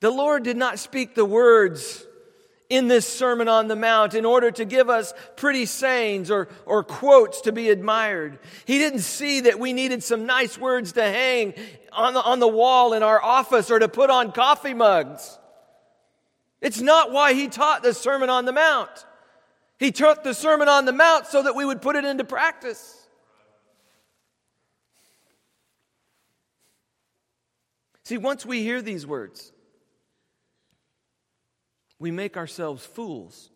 the 0.00 0.10
lord 0.10 0.42
did 0.42 0.56
not 0.56 0.78
speak 0.78 1.14
the 1.14 1.24
words 1.24 2.04
in 2.70 2.88
this 2.88 3.06
sermon 3.06 3.48
on 3.48 3.68
the 3.68 3.76
mount 3.76 4.14
in 4.14 4.24
order 4.26 4.50
to 4.50 4.64
give 4.64 4.90
us 4.90 5.14
pretty 5.36 5.64
sayings 5.64 6.30
or, 6.30 6.48
or 6.66 6.84
quotes 6.84 7.40
to 7.40 7.50
be 7.50 7.70
admired. 7.70 8.38
He 8.66 8.76
didn't 8.78 8.98
see 8.98 9.40
that 9.40 9.58
we 9.58 9.72
needed 9.72 10.02
some 10.02 10.26
nice 10.26 10.58
words 10.58 10.92
to 10.92 11.02
hang 11.02 11.54
on 11.92 12.12
the, 12.12 12.22
on 12.22 12.40
the 12.40 12.48
wall 12.48 12.92
in 12.92 13.02
our 13.02 13.22
office 13.22 13.70
or 13.70 13.78
to 13.78 13.88
put 13.88 14.10
on 14.10 14.32
coffee 14.32 14.74
mugs. 14.74 15.38
It's 16.60 16.82
not 16.82 17.10
why 17.10 17.32
he 17.32 17.48
taught 17.48 17.82
the 17.82 17.94
sermon 17.94 18.28
on 18.28 18.44
the 18.44 18.52
mount. 18.52 18.90
He 19.78 19.92
took 19.92 20.24
the 20.24 20.34
Sermon 20.34 20.68
on 20.68 20.84
the 20.84 20.92
Mount 20.92 21.26
so 21.26 21.42
that 21.44 21.54
we 21.54 21.64
would 21.64 21.80
put 21.80 21.96
it 21.96 22.04
into 22.04 22.24
practice. 22.24 23.06
See, 28.02 28.18
once 28.18 28.44
we 28.44 28.62
hear 28.62 28.82
these 28.82 29.06
words, 29.06 29.52
we 31.98 32.10
make 32.10 32.36
ourselves 32.36 32.84
fools 32.84 33.50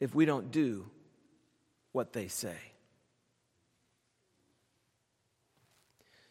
if 0.00 0.14
we 0.14 0.24
don't 0.24 0.50
do 0.50 0.86
what 1.92 2.12
they 2.12 2.28
say. 2.28 2.56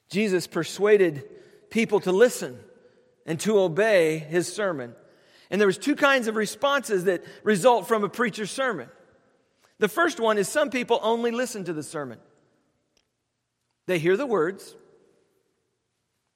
Jesus 0.10 0.48
persuaded 0.48 1.24
people 1.69 2.00
to 2.02 2.12
listen 2.12 2.60
and 3.26 3.39
to 3.41 3.60
obey 3.60 4.19
his 4.19 4.54
sermon. 4.54 4.93
And 5.50 5.60
there 5.60 5.67
was 5.67 5.78
two 5.78 5.95
kinds 5.95 6.28
of 6.28 6.36
responses 6.36 7.06
that 7.06 7.24
result 7.43 7.88
from 7.88 8.04
a 8.04 8.10
preacher's 8.10 8.52
sermon. 8.52 8.89
The 9.80 9.88
first 9.88 10.19
one 10.19 10.38
is 10.38 10.48
some 10.48 10.69
people 10.69 11.00
only 11.02 11.32
listen 11.32 11.63
to 11.65 11.74
the 11.74 11.84
sermon. 11.84 12.19
They 13.88 14.00
hear 14.00 14.17
the 14.17 14.26
words, 14.26 14.76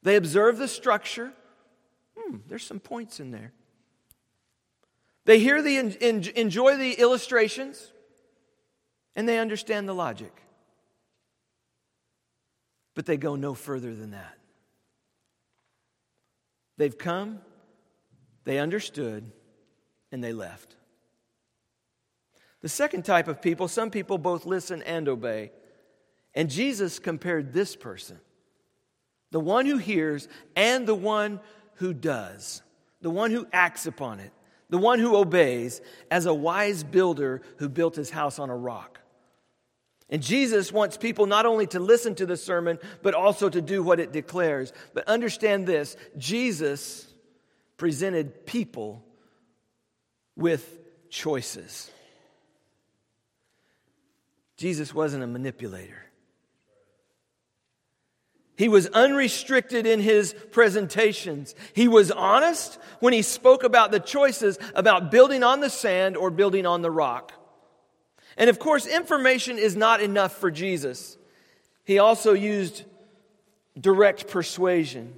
they 0.04 0.16
observe 0.16 0.58
the 0.58 0.68
structure. 0.68 1.32
Hmm, 2.18 2.38
there's 2.48 2.66
some 2.66 2.80
points 2.80 3.20
in 3.20 3.32
there. 3.32 3.54
They 5.30 5.38
hear 5.38 5.62
the 5.62 5.78
enjoy 6.40 6.78
the 6.78 6.94
illustrations 6.94 7.94
and 9.16 9.30
they 9.30 9.38
understand 9.38 9.88
the 9.88 9.94
logic. 9.94 10.36
But 12.96 13.06
they 13.06 13.16
go 13.16 13.36
no 13.36 13.54
further 13.54 13.94
than 13.94 14.10
that. 14.10 14.40
They've 16.78 16.98
come, 16.98 17.42
they 18.44 18.58
understood 18.58 19.32
and 20.12 20.24
they 20.24 20.34
left. 20.34 20.76
The 22.62 22.70
second 22.70 23.06
type 23.06 23.28
of 23.28 23.40
people, 23.40 23.68
some 23.68 23.92
people 23.92 24.18
both 24.18 24.48
listen 24.48 24.82
and 24.82 25.08
obey. 25.08 25.52
And 26.34 26.50
Jesus 26.50 26.98
compared 26.98 27.54
this 27.54 27.76
person, 27.76 28.20
the 29.30 29.40
one 29.40 29.68
who 29.68 29.78
hears 29.78 30.28
and 30.56 30.88
the 30.88 30.96
one 30.96 31.40
who 31.76 31.94
does, 31.94 32.64
the 33.02 33.12
one 33.12 33.30
who 33.30 33.46
acts 33.54 33.86
upon 33.86 34.22
it, 34.22 34.32
the 34.70 34.78
one 34.78 35.00
who 35.00 35.16
obeys, 35.16 35.82
as 36.12 36.26
a 36.26 36.34
wise 36.34 36.84
builder 36.84 37.42
who 37.58 37.70
built 37.70 37.96
his 37.96 38.10
house 38.10 38.40
on 38.40 38.50
a 38.50 38.56
rock. 38.56 39.00
And 40.10 40.24
Jesus 40.24 40.72
wants 40.72 40.98
people 40.98 41.28
not 41.28 41.46
only 41.46 41.68
to 41.68 41.80
listen 41.80 42.16
to 42.16 42.26
the 42.26 42.38
sermon, 42.38 42.80
but 43.04 43.14
also 43.14 43.48
to 43.50 43.62
do 43.62 43.84
what 43.84 44.00
it 44.00 44.12
declares. 44.12 44.74
But 44.94 45.08
understand 45.08 45.68
this 45.68 45.96
Jesus 46.18 47.08
presented 47.78 48.46
people 48.46 49.04
with 50.36 50.78
choices. 51.10 51.90
Jesus 54.58 54.94
wasn't 54.94 55.24
a 55.24 55.28
manipulator. 55.28 56.09
He 58.60 58.68
was 58.68 58.88
unrestricted 58.88 59.88
in 59.88 60.02
his 60.02 60.36
presentations. 60.52 61.56
He 61.72 61.88
was 61.88 62.12
honest 62.12 62.78
when 63.00 63.14
he 63.14 63.22
spoke 63.22 63.64
about 63.64 63.94
the 63.94 64.02
choices 64.02 64.60
about 64.76 65.12
building 65.12 65.44
on 65.44 65.62
the 65.62 65.70
sand 65.70 66.18
or 66.18 66.30
building 66.30 66.66
on 66.66 66.82
the 66.82 66.92
rock. 66.92 67.32
And 68.36 68.50
of 68.50 68.60
course, 68.60 68.86
information 68.86 69.58
is 69.58 69.78
not 69.78 70.02
enough 70.02 70.34
for 70.34 70.52
Jesus. 70.52 71.18
He 71.86 72.00
also 72.00 72.34
used 72.34 72.84
direct 73.80 74.28
persuasion 74.28 75.16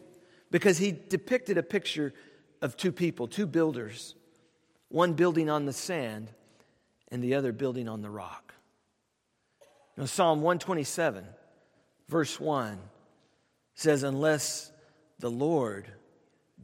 because 0.51 0.77
he 0.77 0.91
depicted 0.91 1.57
a 1.57 1.63
picture 1.63 2.13
of 2.61 2.77
two 2.77 2.91
people, 2.91 3.27
two 3.27 3.47
builders, 3.47 4.13
one 4.89 5.13
building 5.13 5.49
on 5.49 5.65
the 5.65 5.73
sand 5.73 6.29
and 7.09 7.23
the 7.23 7.33
other 7.33 7.51
building 7.51 7.89
on 7.89 8.03
the 8.03 8.09
rock. 8.11 8.53
Now, 9.97 10.05
Psalm 10.05 10.43
127, 10.43 11.25
verse 12.07 12.39
1 12.39 12.77
says, 13.73 14.03
Unless 14.03 14.71
the 15.19 15.31
Lord 15.31 15.87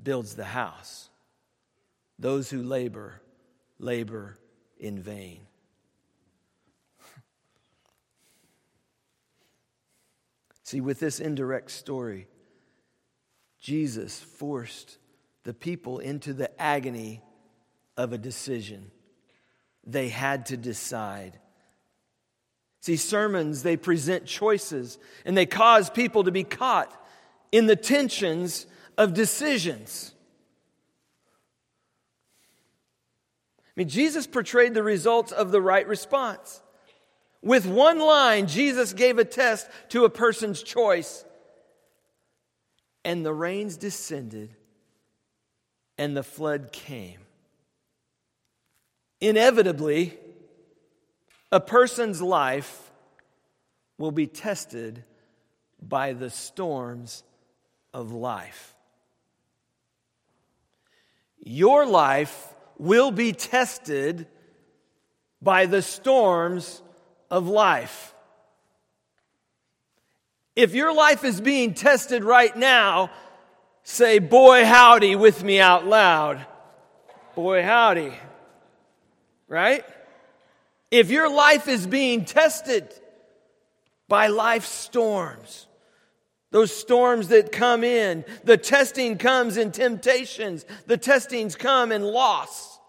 builds 0.04 0.36
the 0.36 0.46
house, 0.46 1.10
those 2.20 2.50
who 2.50 2.62
labor, 2.64 3.22
labor 3.80 4.38
in 4.80 5.00
vain. 5.00 5.42
See, 10.64 10.82
with 10.82 11.00
this 11.00 11.20
indirect 11.20 11.72
story, 11.72 12.28
Jesus 13.60 14.20
forced 14.20 14.98
the 15.44 15.54
people 15.54 16.00
into 16.00 16.34
the 16.34 16.62
agony 16.62 17.22
of 17.96 18.14
a 18.14 18.18
decision. 18.18 18.92
They 19.86 20.10
had 20.10 20.48
to 20.48 20.58
decide. 20.58 21.40
See, 22.88 22.96
sermons, 22.96 23.64
they 23.64 23.76
present 23.76 24.26
choices 24.26 24.98
and 25.26 25.36
they 25.36 25.46
cause 25.46 25.90
people 25.90 26.24
to 26.24 26.32
be 26.32 26.46
caught 26.46 26.90
in 27.52 27.66
the 27.66 27.76
tensions 27.76 28.66
of 28.98 29.14
decisions. 29.14 30.14
I 33.68 33.72
mean, 33.76 33.90
Jesus 33.90 34.26
portrayed 34.26 34.74
the 34.74 34.84
results 34.84 35.34
of 35.34 35.52
the 35.52 35.62
right 35.62 35.86
response. 35.86 36.62
With 37.42 37.66
one 37.66 38.00
line, 38.00 38.48
Jesus 38.48 38.94
gave 38.94 39.18
a 39.18 39.26
test 39.26 39.68
to 39.90 40.06
a 40.06 40.10
person's 40.10 40.64
choice. 40.64 41.26
And 43.04 43.26
the 43.26 43.34
rains 43.34 43.76
descended, 43.76 44.56
and 45.98 46.16
the 46.16 46.24
flood 46.24 46.72
came. 46.72 47.20
Inevitably, 49.20 50.18
a 51.52 51.60
person's 51.60 52.22
life 52.22 52.92
will 53.98 54.12
be 54.12 54.28
tested 54.28 55.04
by 55.82 56.14
the 56.14 56.30
storms 56.30 57.24
of 57.94 58.12
life. 58.12 58.76
Your 61.44 61.86
life 61.86 62.54
will 62.78 63.12
be 63.12 63.32
tested 63.32 64.28
by 65.42 65.66
the 65.66 65.82
storms 65.82 66.82
of 67.32 67.48
life. 67.48 68.14
If 70.56 70.74
your 70.74 70.94
life 70.94 71.24
is 71.24 71.40
being 71.40 71.74
tested 71.74 72.24
right 72.24 72.56
now, 72.56 73.12
say, 73.84 74.20
Boy, 74.20 74.66
howdy, 74.66 75.16
with 75.16 75.44
me 75.44 75.60
out 75.60 75.86
loud. 75.86 76.46
Boy, 77.36 77.64
howdy. 77.64 78.14
Right? 79.48 79.86
If 80.92 81.10
your 81.12 81.30
life 81.30 81.68
is 81.68 81.86
being 81.86 82.26
tested 82.26 82.94
by 84.08 84.28
life's 84.28 84.70
storms, 84.70 85.68
those 86.52 86.76
storms 86.76 87.28
that 87.28 87.52
come 87.52 87.84
in, 87.84 88.24
the 88.44 88.58
testing 88.58 89.18
comes 89.18 89.58
in 89.58 89.72
temptations, 89.72 90.66
the 90.86 90.98
testings 90.98 91.56
come 91.56 91.92
in 91.92 92.04
loss, 92.04 92.80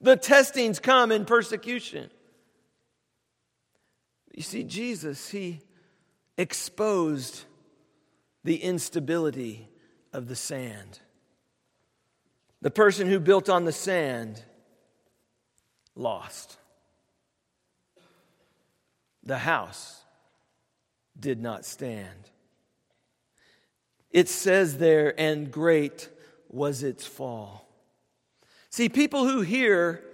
the 0.00 0.16
testings 0.16 0.78
come 0.78 1.12
in 1.12 1.24
persecution. 1.24 2.10
You 4.34 4.42
see, 4.42 4.64
Jesus, 4.64 5.28
He 5.28 5.60
exposed 6.38 7.44
the 8.44 8.56
instability 8.56 9.68
of 10.12 10.28
the 10.28 10.36
sand. 10.36 11.00
The 12.62 12.70
person 12.70 13.08
who 13.08 13.20
built 13.20 13.48
on 13.48 13.66
the 13.66 13.72
sand 13.72 14.42
lost. 15.98 16.56
The 19.24 19.38
house 19.38 20.02
did 21.18 21.42
not 21.42 21.64
stand. 21.64 22.30
It 24.10 24.28
says 24.28 24.78
there, 24.78 25.18
and 25.20 25.50
great 25.50 26.08
was 26.48 26.82
its 26.82 27.04
fall. 27.04 27.68
See, 28.70 28.88
people 28.88 29.26
who 29.26 29.42
hear 29.42 30.04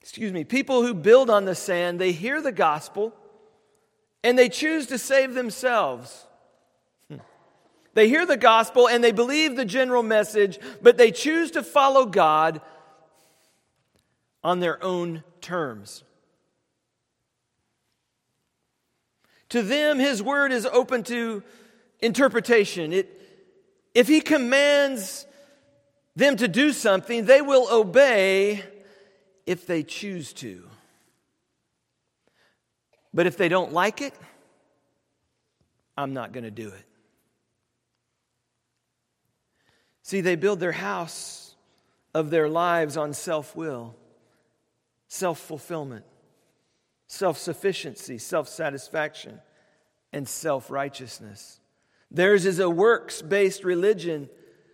excuse 0.00 0.34
me, 0.34 0.44
people 0.44 0.82
who 0.82 0.92
build 0.92 1.30
on 1.30 1.46
the 1.46 1.54
sand, 1.54 1.98
they 1.98 2.12
hear 2.12 2.42
the 2.42 2.52
gospel 2.52 3.14
and 4.22 4.38
they 4.38 4.50
choose 4.50 4.86
to 4.88 4.98
save 4.98 5.32
themselves. 5.32 6.26
Hmm. 7.08 7.20
They 7.94 8.08
hear 8.10 8.26
the 8.26 8.36
gospel 8.36 8.86
and 8.86 9.02
they 9.02 9.12
believe 9.12 9.56
the 9.56 9.64
general 9.64 10.02
message, 10.02 10.58
but 10.82 10.98
they 10.98 11.10
choose 11.10 11.50
to 11.52 11.62
follow 11.62 12.04
God 12.04 12.60
on 14.44 14.60
their 14.60 14.80
own 14.84 15.24
terms. 15.40 16.04
To 19.48 19.62
them, 19.62 19.98
His 19.98 20.22
word 20.22 20.52
is 20.52 20.66
open 20.66 21.02
to 21.04 21.42
interpretation. 22.00 22.92
It, 22.92 23.20
if 23.94 24.06
He 24.06 24.20
commands 24.20 25.26
them 26.14 26.36
to 26.36 26.46
do 26.46 26.72
something, 26.72 27.24
they 27.24 27.40
will 27.40 27.66
obey 27.72 28.62
if 29.46 29.66
they 29.66 29.82
choose 29.82 30.32
to. 30.34 30.68
But 33.12 33.26
if 33.26 33.36
they 33.36 33.48
don't 33.48 33.72
like 33.72 34.00
it, 34.00 34.14
I'm 35.96 36.12
not 36.12 36.32
going 36.32 36.44
to 36.44 36.50
do 36.50 36.68
it. 36.68 36.84
See, 40.02 40.20
they 40.20 40.36
build 40.36 40.60
their 40.60 40.72
house 40.72 41.54
of 42.12 42.30
their 42.30 42.48
lives 42.48 42.96
on 42.96 43.14
self 43.14 43.56
will, 43.56 43.94
self 45.14 45.38
fulfillment, 45.38 46.04
self 47.06 47.38
sufficiency, 47.38 48.18
self 48.18 48.48
satisfaction, 48.48 49.40
and 50.12 50.28
self 50.28 50.70
righteousness. 50.70 51.60
Theirs 52.10 52.44
is 52.44 52.58
a 52.58 52.68
works 52.68 53.22
based 53.22 53.64
religion 53.64 54.28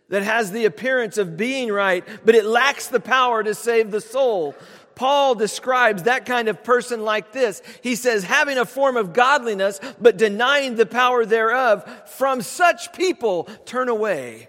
that 0.09 0.23
has 0.23 0.51
the 0.51 0.65
appearance 0.65 1.19
of 1.19 1.37
being 1.37 1.71
right, 1.71 2.05
but 2.25 2.35
it 2.35 2.45
lacks 2.45 2.89
the 2.89 3.01
power 3.01 3.43
to 3.43 3.55
save 3.55 3.91
the 3.91 4.01
soul. 4.01 4.57
Paul 4.95 5.35
describes 5.35 6.03
that 6.05 6.27
kind 6.27 6.49
of 6.49 6.65
person 6.65 7.05
like 7.05 7.33
this. 7.33 7.63
He 7.83 7.95
says, 7.95 8.25
having 8.25 8.59
a 8.59 8.65
form 8.65 8.97
of 8.97 9.13
godliness, 9.13 9.79
but 10.01 10.17
denying 10.17 10.75
the 10.75 10.85
power 10.85 11.25
thereof, 11.25 11.85
from 12.07 12.43
such 12.43 12.93
people 12.93 13.45
turn 13.65 13.89
away. 13.89 14.49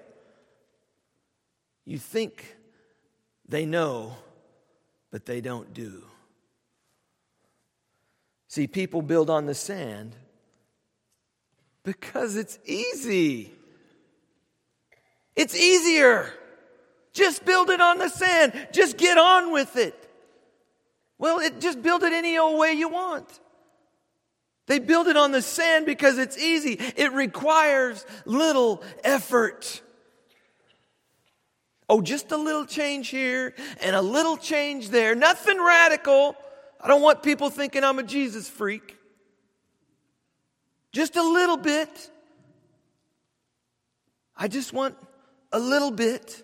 You 1.85 1.99
think 1.99 2.57
they 3.47 3.65
know, 3.65 4.15
but 5.11 5.25
they 5.25 5.41
don't 5.41 5.73
do. 5.73 6.03
See, 8.47 8.67
people 8.67 9.01
build 9.01 9.29
on 9.29 9.45
the 9.45 9.53
sand 9.53 10.15
because 11.83 12.35
it's 12.35 12.57
easy. 12.65 13.51
It's 15.35 15.55
easier. 15.55 16.33
Just 17.13 17.45
build 17.45 17.69
it 17.69 17.81
on 17.81 17.97
the 17.97 18.09
sand. 18.09 18.53
Just 18.71 18.97
get 18.97 19.17
on 19.17 19.51
with 19.51 19.75
it. 19.75 19.97
Well, 21.17 21.39
it, 21.39 21.61
just 21.61 21.81
build 21.81 22.03
it 22.03 22.13
any 22.13 22.37
old 22.37 22.59
way 22.59 22.73
you 22.73 22.89
want. 22.89 23.27
They 24.67 24.79
build 24.79 25.07
it 25.07 25.17
on 25.17 25.31
the 25.31 25.41
sand 25.41 25.85
because 25.85 26.17
it's 26.17 26.37
easy. 26.37 26.77
It 26.95 27.11
requires 27.13 28.05
little 28.25 28.83
effort. 29.03 29.81
Oh, 31.91 32.01
just 32.01 32.31
a 32.31 32.37
little 32.37 32.63
change 32.63 33.09
here 33.09 33.53
and 33.81 33.97
a 33.97 34.01
little 34.01 34.37
change 34.37 34.91
there. 34.91 35.13
Nothing 35.13 35.61
radical. 35.61 36.37
I 36.79 36.87
don't 36.87 37.01
want 37.01 37.21
people 37.21 37.49
thinking 37.49 37.83
I'm 37.83 37.99
a 37.99 38.03
Jesus 38.03 38.47
freak. 38.47 38.97
Just 40.93 41.17
a 41.17 41.21
little 41.21 41.57
bit. 41.57 42.09
I 44.37 44.47
just 44.47 44.71
want 44.71 44.95
a 45.51 45.59
little 45.59 45.91
bit. 45.91 46.41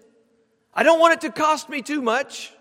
I 0.73 0.83
don't 0.83 0.99
want 0.99 1.13
it 1.13 1.21
to 1.21 1.31
cost 1.31 1.69
me 1.69 1.81
too 1.81 2.01
much. 2.01 2.51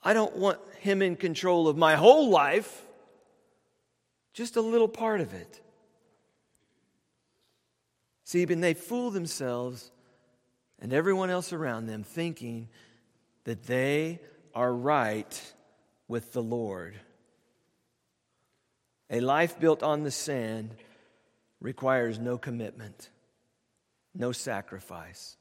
I 0.00 0.12
don't 0.12 0.36
want 0.36 0.60
him 0.78 1.02
in 1.02 1.16
control 1.16 1.66
of 1.66 1.76
my 1.76 1.96
whole 1.96 2.30
life, 2.30 2.86
just 4.32 4.54
a 4.54 4.60
little 4.60 4.86
part 4.86 5.20
of 5.20 5.34
it. 5.34 5.60
See, 8.22 8.44
but 8.44 8.60
they 8.60 8.74
fool 8.74 9.10
themselves 9.10 9.90
and 10.80 10.92
everyone 10.92 11.30
else 11.30 11.52
around 11.52 11.86
them 11.86 12.02
thinking 12.02 12.68
that 13.44 13.64
they 13.64 14.20
are 14.54 14.72
right 14.72 15.52
with 16.08 16.32
the 16.32 16.42
Lord. 16.42 16.94
A 19.10 19.20
life 19.20 19.58
built 19.58 19.82
on 19.82 20.02
the 20.02 20.10
sand 20.10 20.74
requires 21.60 22.18
no 22.18 22.38
commitment, 22.38 23.10
no 24.14 24.32
sacrifice, 24.32 25.36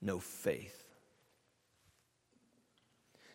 no 0.00 0.18
faith. 0.18 0.76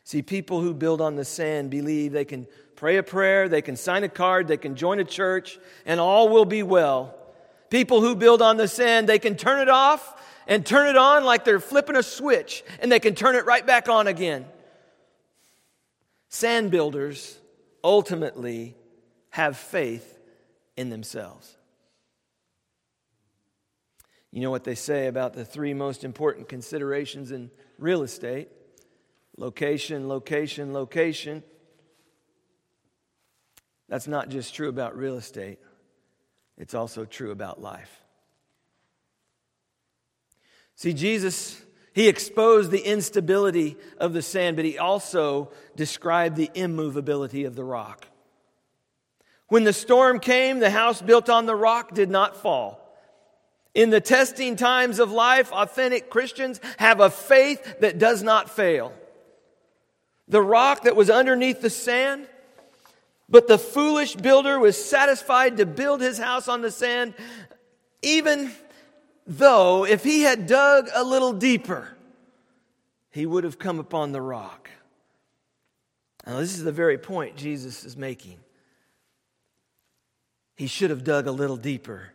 See, 0.03 0.21
people 0.21 0.61
who 0.61 0.73
build 0.73 1.01
on 1.01 1.15
the 1.15 1.25
sand 1.25 1.69
believe 1.69 2.11
they 2.11 2.25
can 2.25 2.47
pray 2.75 2.97
a 2.97 3.03
prayer, 3.03 3.49
they 3.49 3.61
can 3.61 3.75
sign 3.75 4.03
a 4.03 4.09
card, 4.09 4.47
they 4.47 4.57
can 4.57 4.75
join 4.75 4.99
a 4.99 5.03
church, 5.03 5.57
and 5.85 5.99
all 5.99 6.29
will 6.29 6.45
be 6.45 6.63
well. 6.63 7.15
People 7.69 8.01
who 8.01 8.15
build 8.15 8.41
on 8.41 8.57
the 8.57 8.67
sand, 8.67 9.09
they 9.09 9.19
can 9.19 9.35
turn 9.35 9.59
it 9.59 9.69
off 9.69 10.15
and 10.47 10.65
turn 10.65 10.87
it 10.87 10.97
on 10.97 11.23
like 11.23 11.45
they're 11.45 11.59
flipping 11.59 11.95
a 11.95 12.03
switch, 12.03 12.63
and 12.79 12.91
they 12.91 12.99
can 12.99 13.15
turn 13.15 13.35
it 13.35 13.45
right 13.45 13.65
back 13.65 13.89
on 13.89 14.07
again. 14.07 14.45
Sand 16.29 16.71
builders 16.71 17.39
ultimately 17.83 18.75
have 19.29 19.57
faith 19.57 20.19
in 20.75 20.89
themselves. 20.89 21.55
You 24.31 24.41
know 24.41 24.51
what 24.51 24.65
they 24.65 24.75
say 24.75 25.07
about 25.07 25.33
the 25.33 25.45
three 25.45 25.73
most 25.73 26.03
important 26.03 26.49
considerations 26.49 27.31
in 27.31 27.51
real 27.77 28.03
estate 28.03 28.49
location, 29.37 30.07
location, 30.07 30.73
location. 30.73 31.43
That's 33.87 34.07
not 34.07 34.29
just 34.29 34.55
true 34.55 34.69
about 34.69 34.97
real 34.97 35.15
estate, 35.15 35.59
it's 36.57 36.73
also 36.73 37.05
true 37.05 37.31
about 37.31 37.61
life. 37.61 38.04
See, 40.75 40.93
Jesus, 40.93 41.61
he 41.93 42.07
exposed 42.07 42.71
the 42.71 42.81
instability 42.81 43.77
of 43.97 44.13
the 44.13 44.21
sand, 44.21 44.57
but 44.57 44.65
he 44.65 44.77
also 44.77 45.51
described 45.75 46.35
the 46.35 46.51
immovability 46.53 47.45
of 47.45 47.55
the 47.55 47.63
rock. 47.63 48.07
When 49.47 49.63
the 49.63 49.73
storm 49.73 50.19
came, 50.19 50.59
the 50.59 50.69
house 50.69 51.01
built 51.01 51.29
on 51.29 51.45
the 51.45 51.55
rock 51.55 51.93
did 51.93 52.09
not 52.09 52.35
fall. 52.35 52.81
In 53.73 53.89
the 53.89 54.01
testing 54.01 54.55
times 54.55 54.99
of 54.99 55.11
life, 55.11 55.51
authentic 55.51 56.09
Christians 56.09 56.59
have 56.77 56.99
a 56.99 57.09
faith 57.09 57.79
that 57.81 57.99
does 57.99 58.23
not 58.23 58.49
fail. 58.49 58.93
The 60.27 60.41
rock 60.41 60.83
that 60.83 60.95
was 60.95 61.09
underneath 61.09 61.61
the 61.61 61.69
sand, 61.69 62.27
but 63.29 63.47
the 63.47 63.57
foolish 63.57 64.15
builder 64.15 64.59
was 64.59 64.83
satisfied 64.83 65.57
to 65.57 65.65
build 65.65 66.01
his 66.01 66.17
house 66.17 66.47
on 66.47 66.61
the 66.61 66.71
sand, 66.71 67.13
even 68.01 68.51
though 69.25 69.85
if 69.85 70.03
he 70.03 70.21
had 70.21 70.47
dug 70.47 70.89
a 70.93 71.03
little 71.03 71.33
deeper, 71.33 71.89
he 73.11 73.25
would 73.25 73.43
have 73.43 73.57
come 73.57 73.79
upon 73.79 74.11
the 74.11 74.21
rock. 74.21 74.69
Now, 76.25 76.39
this 76.39 76.53
is 76.57 76.63
the 76.63 76.71
very 76.71 76.97
point 76.97 77.35
Jesus 77.35 77.85
is 77.85 77.95
making. 77.95 78.39
He 80.55 80.67
should 80.67 80.89
have 80.89 81.03
dug 81.03 81.27
a 81.27 81.31
little 81.31 81.57
deeper 81.57 82.11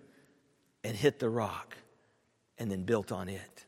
and 0.83 0.97
hit 0.97 1.19
the 1.19 1.29
rock 1.29 1.77
and 2.59 2.71
then 2.71 2.85
built 2.85 3.13
on 3.13 3.29
it. 3.29 3.67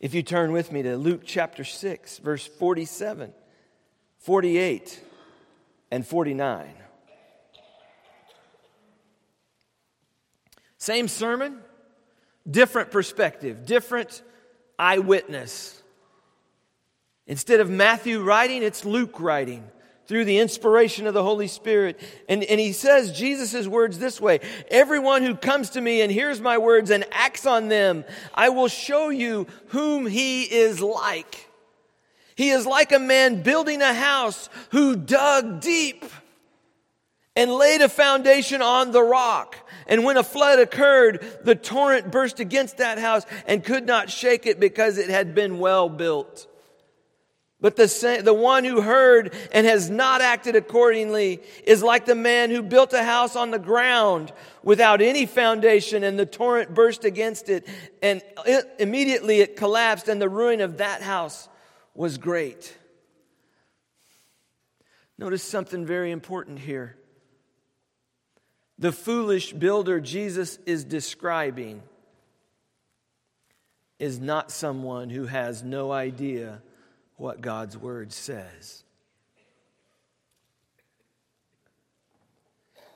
If 0.00 0.14
you 0.14 0.22
turn 0.22 0.52
with 0.52 0.70
me 0.70 0.82
to 0.82 0.96
Luke 0.96 1.22
chapter 1.24 1.64
6, 1.64 2.18
verse 2.18 2.46
47, 2.46 3.32
48, 4.18 5.00
and 5.90 6.06
49. 6.06 6.74
Same 10.78 11.08
sermon, 11.08 11.58
different 12.48 12.90
perspective, 12.90 13.66
different 13.66 14.22
eyewitness. 14.78 15.82
Instead 17.26 17.60
of 17.60 17.68
Matthew 17.68 18.22
writing, 18.22 18.62
it's 18.62 18.84
Luke 18.84 19.20
writing 19.20 19.64
through 20.06 20.24
the 20.24 20.38
inspiration 20.38 21.06
of 21.06 21.12
the 21.14 21.22
Holy 21.22 21.48
Spirit. 21.48 22.00
And, 22.28 22.42
and 22.42 22.58
he 22.58 22.72
says 22.72 23.12
Jesus' 23.12 23.66
words 23.66 23.98
this 23.98 24.20
way 24.20 24.40
Everyone 24.70 25.22
who 25.22 25.34
comes 25.34 25.70
to 25.70 25.80
me 25.80 26.00
and 26.00 26.10
hears 26.10 26.40
my 26.40 26.58
words 26.58 26.90
and 26.90 27.04
acts 27.12 27.44
on 27.44 27.68
them, 27.68 28.04
I 28.34 28.48
will 28.48 28.68
show 28.68 29.10
you 29.10 29.46
whom 29.68 30.06
he 30.06 30.44
is 30.44 30.80
like. 30.80 31.46
He 32.34 32.50
is 32.50 32.66
like 32.66 32.92
a 32.92 33.00
man 33.00 33.42
building 33.42 33.82
a 33.82 33.92
house 33.92 34.48
who 34.70 34.94
dug 34.94 35.60
deep 35.60 36.04
and 37.34 37.52
laid 37.52 37.82
a 37.82 37.88
foundation 37.88 38.62
on 38.62 38.92
the 38.92 39.02
rock. 39.02 39.56
And 39.88 40.04
when 40.04 40.18
a 40.18 40.22
flood 40.22 40.58
occurred, 40.58 41.26
the 41.42 41.54
torrent 41.54 42.10
burst 42.10 42.40
against 42.40 42.76
that 42.76 42.98
house 42.98 43.24
and 43.46 43.64
could 43.64 43.86
not 43.86 44.10
shake 44.10 44.46
it 44.46 44.60
because 44.60 44.98
it 44.98 45.08
had 45.08 45.34
been 45.34 45.58
well 45.58 45.88
built. 45.88 46.46
But 47.60 47.74
the, 47.74 48.20
the 48.22 48.34
one 48.34 48.64
who 48.64 48.82
heard 48.82 49.34
and 49.50 49.66
has 49.66 49.90
not 49.90 50.20
acted 50.20 50.54
accordingly 50.54 51.40
is 51.64 51.82
like 51.82 52.04
the 52.04 52.14
man 52.14 52.50
who 52.50 52.62
built 52.62 52.92
a 52.92 53.02
house 53.02 53.34
on 53.34 53.50
the 53.50 53.58
ground 53.58 54.30
without 54.62 55.00
any 55.00 55.26
foundation, 55.26 56.04
and 56.04 56.18
the 56.18 56.26
torrent 56.26 56.72
burst 56.72 57.04
against 57.04 57.48
it, 57.48 57.66
and 58.00 58.22
it, 58.46 58.64
immediately 58.78 59.40
it 59.40 59.56
collapsed, 59.56 60.06
and 60.06 60.20
the 60.22 60.28
ruin 60.28 60.60
of 60.60 60.76
that 60.78 61.02
house 61.02 61.48
was 61.94 62.18
great. 62.18 62.76
Notice 65.16 65.42
something 65.42 65.84
very 65.84 66.12
important 66.12 66.60
here. 66.60 66.97
The 68.78 68.92
foolish 68.92 69.52
builder 69.52 70.00
Jesus 70.00 70.58
is 70.64 70.84
describing 70.84 71.82
is 73.98 74.20
not 74.20 74.52
someone 74.52 75.10
who 75.10 75.26
has 75.26 75.64
no 75.64 75.90
idea 75.90 76.62
what 77.16 77.40
God's 77.40 77.76
word 77.76 78.12
says. 78.12 78.84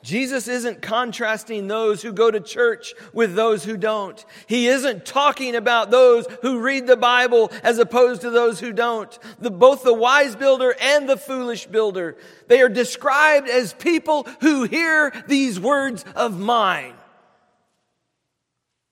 Jesus 0.02 0.48
isn't 0.48 0.82
contrasting 0.82 1.68
those 1.68 2.02
who 2.02 2.12
go 2.12 2.30
to 2.30 2.40
church 2.40 2.94
with 3.12 3.34
those 3.34 3.64
who 3.64 3.76
don't. 3.76 4.24
He 4.46 4.66
isn't 4.66 5.06
talking 5.06 5.54
about 5.54 5.90
those 5.90 6.26
who 6.42 6.60
read 6.60 6.86
the 6.86 6.96
Bible 6.96 7.52
as 7.62 7.78
opposed 7.78 8.22
to 8.22 8.30
those 8.30 8.58
who 8.58 8.72
don't. 8.72 9.16
The, 9.38 9.50
both 9.50 9.84
the 9.84 9.94
wise 9.94 10.34
builder 10.34 10.74
and 10.80 11.08
the 11.08 11.16
foolish 11.16 11.66
builder, 11.66 12.16
they 12.48 12.60
are 12.62 12.68
described 12.68 13.48
as 13.48 13.72
people 13.72 14.24
who 14.40 14.64
hear 14.64 15.12
these 15.28 15.60
words 15.60 16.04
of 16.16 16.38
mine. 16.38 16.94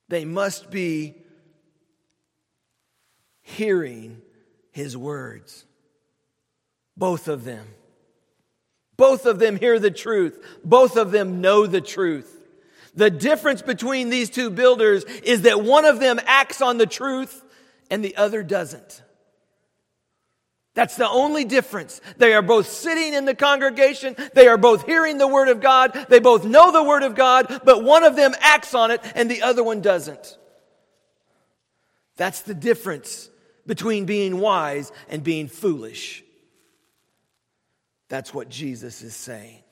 They 0.09 0.25
must 0.25 0.70
be 0.70 1.16
hearing 3.42 4.23
his 4.70 4.96
words. 4.96 5.64
Both 6.96 7.27
of 7.27 7.44
them. 7.44 7.66
Both 9.00 9.24
of 9.24 9.38
them 9.38 9.56
hear 9.56 9.78
the 9.78 9.90
truth. 9.90 10.44
Both 10.62 10.98
of 10.98 11.10
them 11.10 11.40
know 11.40 11.66
the 11.66 11.80
truth. 11.80 12.38
The 12.94 13.08
difference 13.08 13.62
between 13.62 14.10
these 14.10 14.28
two 14.28 14.50
builders 14.50 15.04
is 15.04 15.42
that 15.42 15.62
one 15.62 15.86
of 15.86 16.00
them 16.00 16.20
acts 16.26 16.60
on 16.60 16.76
the 16.76 16.84
truth 16.84 17.42
and 17.90 18.04
the 18.04 18.14
other 18.18 18.42
doesn't. 18.42 19.02
That's 20.74 20.96
the 20.96 21.08
only 21.08 21.46
difference. 21.46 22.02
They 22.18 22.34
are 22.34 22.42
both 22.42 22.66
sitting 22.68 23.14
in 23.14 23.24
the 23.24 23.34
congregation. 23.34 24.16
They 24.34 24.48
are 24.48 24.58
both 24.58 24.84
hearing 24.84 25.16
the 25.16 25.26
Word 25.26 25.48
of 25.48 25.62
God. 25.62 25.94
They 26.10 26.20
both 26.20 26.44
know 26.44 26.70
the 26.70 26.84
Word 26.84 27.02
of 27.02 27.14
God, 27.14 27.62
but 27.64 27.82
one 27.82 28.04
of 28.04 28.16
them 28.16 28.34
acts 28.38 28.74
on 28.74 28.90
it 28.90 29.00
and 29.14 29.30
the 29.30 29.40
other 29.40 29.64
one 29.64 29.80
doesn't. 29.80 30.36
That's 32.18 32.42
the 32.42 32.52
difference 32.52 33.30
between 33.66 34.04
being 34.04 34.40
wise 34.40 34.92
and 35.08 35.24
being 35.24 35.48
foolish. 35.48 36.22
That's 38.11 38.35
what 38.35 38.51
Jesus 38.51 39.03
is 39.03 39.14
saying. 39.14 39.62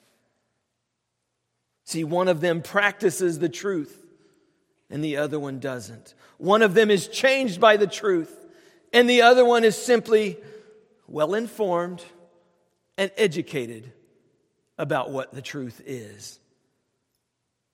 See, 1.85 2.05
one 2.05 2.29
of 2.29 2.41
them 2.41 2.63
practices 2.63 3.39
the 3.39 3.49
truth 3.49 4.07
and 4.89 5.05
the 5.05 5.19
other 5.19 5.41
one 5.41 5.59
doesn't. 5.59 6.15
One 6.39 6.63
of 6.63 6.73
them 6.73 6.91
is 6.91 7.09
changed 7.09 7.61
by 7.61 7.77
the 7.77 7.87
truth 7.87 8.35
and 8.93 9.11
the 9.11 9.23
other 9.23 9.45
one 9.45 9.65
is 9.65 9.77
simply 9.77 10.39
well 11.09 11.35
informed 11.35 12.03
and 12.97 13.11
educated 13.17 13.93
about 14.79 15.11
what 15.11 15.35
the 15.35 15.43
truth 15.43 15.83
is. 15.85 16.39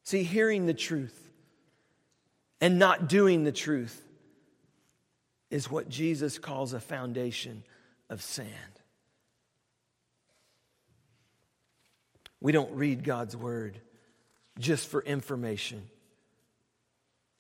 See, 0.03 0.23
hearing 0.23 0.65
the 0.65 0.75
truth 0.75 1.31
and 2.61 2.79
not 2.79 3.09
doing 3.09 3.45
the 3.45 3.53
truth 3.53 4.03
is 5.51 5.71
what 5.71 5.91
Jesus 5.91 6.39
calls 6.39 6.73
a 6.73 6.81
foundation 6.81 7.65
of 8.09 8.23
sand. 8.23 8.74
We 12.45 12.53
don't 12.53 12.73
read 12.73 13.05
God's 13.05 13.35
word 13.35 13.81
just 14.59 14.89
for 14.89 15.03
information, 15.03 15.83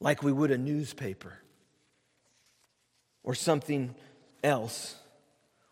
like 0.00 0.22
we 0.22 0.32
would 0.32 0.50
a 0.50 0.56
newspaper 0.56 1.34
or 3.22 3.34
something 3.34 3.94
else. 4.42 4.96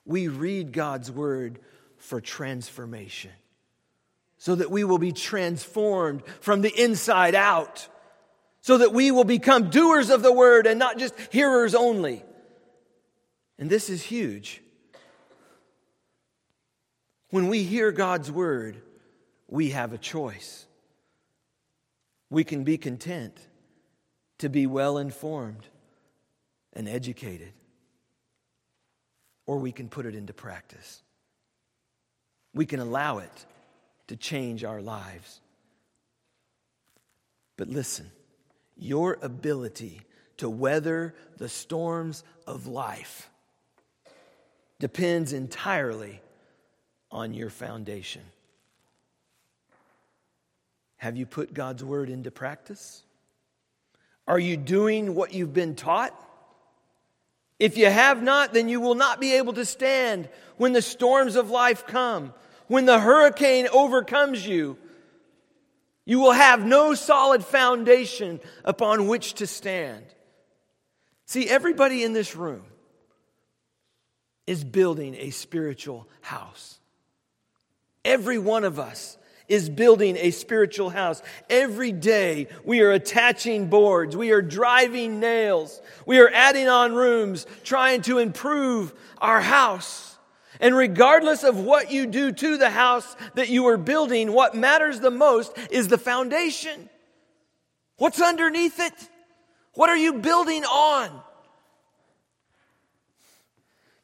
We 0.04 0.28
read 0.28 0.74
God's 0.74 1.10
word 1.10 1.60
for 1.96 2.20
transformation 2.20 3.30
so 4.36 4.54
that 4.54 4.70
we 4.70 4.84
will 4.84 4.98
be 4.98 5.12
transformed 5.12 6.22
from 6.42 6.60
the 6.60 6.82
inside 6.82 7.34
out, 7.34 7.88
so 8.60 8.76
that 8.76 8.92
we 8.92 9.10
will 9.12 9.24
become 9.24 9.70
doers 9.70 10.10
of 10.10 10.22
the 10.22 10.30
word 10.30 10.66
and 10.66 10.78
not 10.78 10.98
just 10.98 11.14
hearers 11.30 11.74
only. 11.74 12.22
And 13.58 13.70
this 13.70 13.88
is 13.88 14.02
huge. 14.02 14.60
When 17.30 17.48
we 17.48 17.62
hear 17.62 17.92
God's 17.92 18.30
word, 18.30 18.82
we 19.52 19.68
have 19.68 19.92
a 19.92 19.98
choice. 19.98 20.64
We 22.30 22.42
can 22.42 22.64
be 22.64 22.78
content 22.78 23.36
to 24.38 24.48
be 24.48 24.66
well 24.66 24.96
informed 24.96 25.68
and 26.72 26.88
educated, 26.88 27.52
or 29.44 29.58
we 29.58 29.70
can 29.70 29.90
put 29.90 30.06
it 30.06 30.14
into 30.14 30.32
practice. 30.32 31.02
We 32.54 32.64
can 32.64 32.80
allow 32.80 33.18
it 33.18 33.44
to 34.06 34.16
change 34.16 34.64
our 34.64 34.80
lives. 34.80 35.42
But 37.58 37.68
listen, 37.68 38.10
your 38.74 39.18
ability 39.20 40.00
to 40.38 40.48
weather 40.48 41.14
the 41.36 41.50
storms 41.50 42.24
of 42.46 42.66
life 42.66 43.28
depends 44.80 45.34
entirely 45.34 46.22
on 47.10 47.34
your 47.34 47.50
foundation. 47.50 48.22
Have 51.02 51.16
you 51.16 51.26
put 51.26 51.52
God's 51.52 51.82
word 51.82 52.08
into 52.08 52.30
practice? 52.30 53.02
Are 54.28 54.38
you 54.38 54.56
doing 54.56 55.16
what 55.16 55.34
you've 55.34 55.52
been 55.52 55.74
taught? 55.74 56.14
If 57.58 57.76
you 57.76 57.90
have 57.90 58.22
not, 58.22 58.54
then 58.54 58.68
you 58.68 58.80
will 58.80 58.94
not 58.94 59.20
be 59.20 59.34
able 59.34 59.54
to 59.54 59.64
stand 59.64 60.28
when 60.58 60.72
the 60.72 60.80
storms 60.80 61.34
of 61.34 61.50
life 61.50 61.88
come, 61.88 62.32
when 62.68 62.84
the 62.84 63.00
hurricane 63.00 63.66
overcomes 63.72 64.46
you. 64.46 64.78
You 66.04 66.20
will 66.20 66.30
have 66.30 66.64
no 66.64 66.94
solid 66.94 67.44
foundation 67.44 68.38
upon 68.64 69.08
which 69.08 69.34
to 69.34 69.46
stand. 69.48 70.04
See, 71.26 71.48
everybody 71.48 72.04
in 72.04 72.12
this 72.12 72.36
room 72.36 72.62
is 74.46 74.62
building 74.62 75.16
a 75.16 75.30
spiritual 75.30 76.06
house. 76.20 76.78
Every 78.04 78.38
one 78.38 78.62
of 78.62 78.78
us 78.78 79.18
is 79.52 79.68
building 79.68 80.16
a 80.16 80.30
spiritual 80.30 80.88
house. 80.88 81.22
Every 81.50 81.92
day 81.92 82.48
we 82.64 82.80
are 82.80 82.90
attaching 82.90 83.68
boards, 83.68 84.16
we 84.16 84.32
are 84.32 84.40
driving 84.40 85.20
nails, 85.20 85.78
we 86.06 86.20
are 86.20 86.30
adding 86.32 86.68
on 86.68 86.94
rooms, 86.94 87.46
trying 87.62 88.00
to 88.02 88.16
improve 88.16 88.94
our 89.18 89.42
house. 89.42 90.16
And 90.58 90.74
regardless 90.74 91.44
of 91.44 91.58
what 91.58 91.92
you 91.92 92.06
do 92.06 92.32
to 92.32 92.56
the 92.56 92.70
house 92.70 93.14
that 93.34 93.50
you 93.50 93.66
are 93.66 93.76
building, 93.76 94.32
what 94.32 94.54
matters 94.54 95.00
the 95.00 95.10
most 95.10 95.52
is 95.70 95.88
the 95.88 95.98
foundation. 95.98 96.88
What's 97.98 98.22
underneath 98.22 98.80
it? 98.80 98.94
What 99.74 99.90
are 99.90 99.96
you 99.96 100.14
building 100.14 100.64
on? 100.64 101.10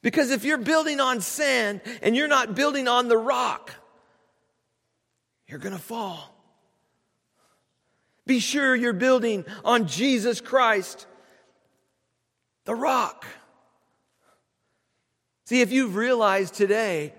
Because 0.02 0.30
if 0.30 0.44
you're 0.44 0.58
building 0.58 1.00
on 1.00 1.22
sand 1.22 1.80
and 2.02 2.14
you're 2.14 2.28
not 2.28 2.54
building 2.54 2.86
on 2.86 3.08
the 3.08 3.16
rock, 3.16 3.74
you're 5.48 5.58
going 5.58 5.74
to 5.74 5.82
fall. 5.82 6.34
Be 8.26 8.38
sure 8.40 8.76
you're 8.76 8.92
building 8.92 9.46
on 9.64 9.86
Jesus 9.86 10.40
Christ, 10.42 11.06
the 12.66 12.74
rock. 12.74 13.24
See, 15.46 15.62
if 15.62 15.72
you've 15.72 15.96
realized 15.96 16.52
today 16.52 17.14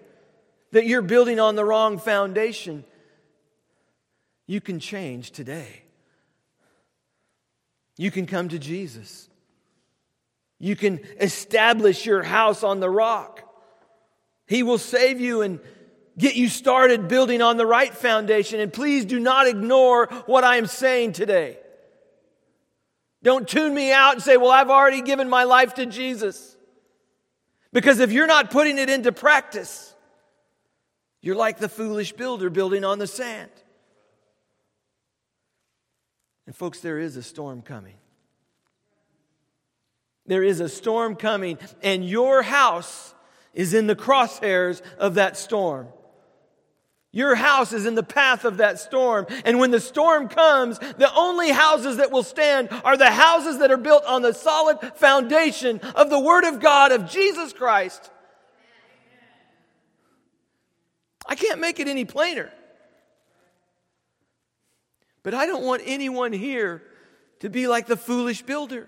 that 0.72 0.86
you're 0.86 1.02
building 1.02 1.40
on 1.40 1.56
the 1.56 1.66
wrong 1.66 1.98
foundation, 1.98 2.86
you 4.46 4.62
can 4.62 4.80
change 4.80 5.32
today. 5.32 5.82
You 7.98 8.12
can 8.12 8.28
come 8.28 8.50
to 8.50 8.60
Jesus. 8.60 9.28
You 10.60 10.76
can 10.76 11.00
establish 11.20 12.06
your 12.06 12.22
house 12.22 12.64
on 12.64 12.80
the 12.80 12.90
rock. 12.90 13.42
He 14.46 14.62
will 14.62 14.78
save 14.78 15.20
you 15.20 15.42
and 15.42 15.60
get 16.20 16.36
you 16.36 16.50
started 16.50 17.08
building 17.08 17.42
on 17.42 17.58
the 17.58 17.66
right 17.66 17.94
foundation. 17.94 18.60
And 18.60 18.72
please 18.72 19.06
do 19.06 19.20
not 19.20 19.48
ignore 19.48 20.08
what 20.28 20.44
I 20.44 20.58
am 20.58 20.68
saying 20.68 21.14
today. 21.14 21.58
Don't 23.24 23.48
tune 23.48 23.74
me 23.74 23.92
out 23.92 24.14
and 24.14 24.22
say, 24.22 24.38
Well, 24.38 24.52
I've 24.52 24.70
already 24.70 25.02
given 25.02 25.30
my 25.30 25.46
life 25.46 25.74
to 25.76 25.86
Jesus. 25.86 26.56
Because 27.72 28.00
if 28.00 28.12
you're 28.12 28.28
not 28.28 28.52
putting 28.52 28.78
it 28.78 28.90
into 28.90 29.12
practice, 29.12 29.94
you're 31.22 31.36
like 31.36 31.60
the 31.60 31.70
foolish 31.70 32.14
builder 32.14 32.50
building 32.50 32.84
on 32.84 33.00
the 33.00 33.08
sand. 33.08 33.52
And, 36.48 36.56
folks, 36.56 36.80
there 36.80 36.98
is 36.98 37.16
a 37.16 37.22
storm 37.22 37.62
coming. 37.62 37.96
There 40.26 40.44
is 40.44 40.60
a 40.60 40.70
storm 40.70 41.16
coming, 41.16 41.60
and 41.84 42.08
your 42.08 42.42
house 42.42 43.14
is 43.54 43.74
in 43.74 43.88
the 43.88 43.96
crosshairs 43.96 44.82
of 44.98 45.16
that 45.16 45.38
storm. 45.38 45.88
Your 47.12 47.34
house 47.34 47.74
is 47.74 47.88
in 47.88 47.96
the 47.96 48.04
path 48.04 48.46
of 48.46 48.58
that 48.58 48.80
storm. 48.80 49.26
And 49.44 49.60
when 49.60 49.72
the 49.72 49.80
storm 49.80 50.28
comes, 50.28 50.78
the 50.78 51.12
only 51.16 51.50
houses 51.50 51.98
that 51.98 52.12
will 52.12 52.24
stand 52.24 52.70
are 52.84 52.98
the 52.98 53.10
houses 53.10 53.60
that 53.60 53.72
are 53.72 53.78
built 53.78 54.04
on 54.06 54.22
the 54.22 54.34
solid 54.34 54.80
foundation 54.96 55.80
of 55.96 56.10
the 56.10 56.20
Word 56.20 56.44
of 56.44 56.60
God, 56.60 56.92
of 56.92 57.10
Jesus 57.10 57.52
Christ. 57.52 58.12
I 61.26 61.36
can't 61.36 61.60
make 61.60 61.80
it 61.80 61.88
any 61.88 62.06
plainer. 62.06 62.52
But 65.24 65.34
I 65.34 65.48
don't 65.48 65.64
want 65.64 65.82
anyone 65.86 66.32
here 66.32 66.84
to 67.40 67.50
be 67.50 67.68
like 67.68 67.88
the 67.88 67.98
foolish 67.98 68.44
builder 68.44 68.88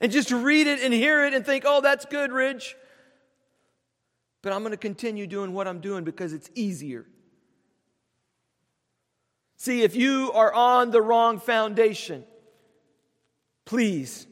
and 0.00 0.10
just 0.10 0.30
read 0.30 0.66
it 0.66 0.80
and 0.80 0.92
hear 0.92 1.26
it 1.26 1.34
and 1.34 1.44
think, 1.44 1.64
oh, 1.66 1.82
that's 1.82 2.06
good, 2.06 2.32
Ridge 2.32 2.76
but 4.46 4.52
I'm 4.52 4.60
going 4.60 4.70
to 4.70 4.76
continue 4.76 5.26
doing 5.26 5.52
what 5.52 5.66
I'm 5.66 5.80
doing 5.80 6.04
because 6.04 6.32
it's 6.32 6.48
easier. 6.54 7.04
See, 9.56 9.82
if 9.82 9.96
you 9.96 10.30
are 10.32 10.54
on 10.54 10.92
the 10.92 11.02
wrong 11.02 11.40
foundation, 11.40 12.22
please, 13.64 14.24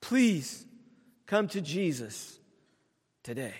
please 0.00 0.64
come 1.26 1.48
to 1.48 1.60
Jesus 1.60 2.38
today. 3.24 3.56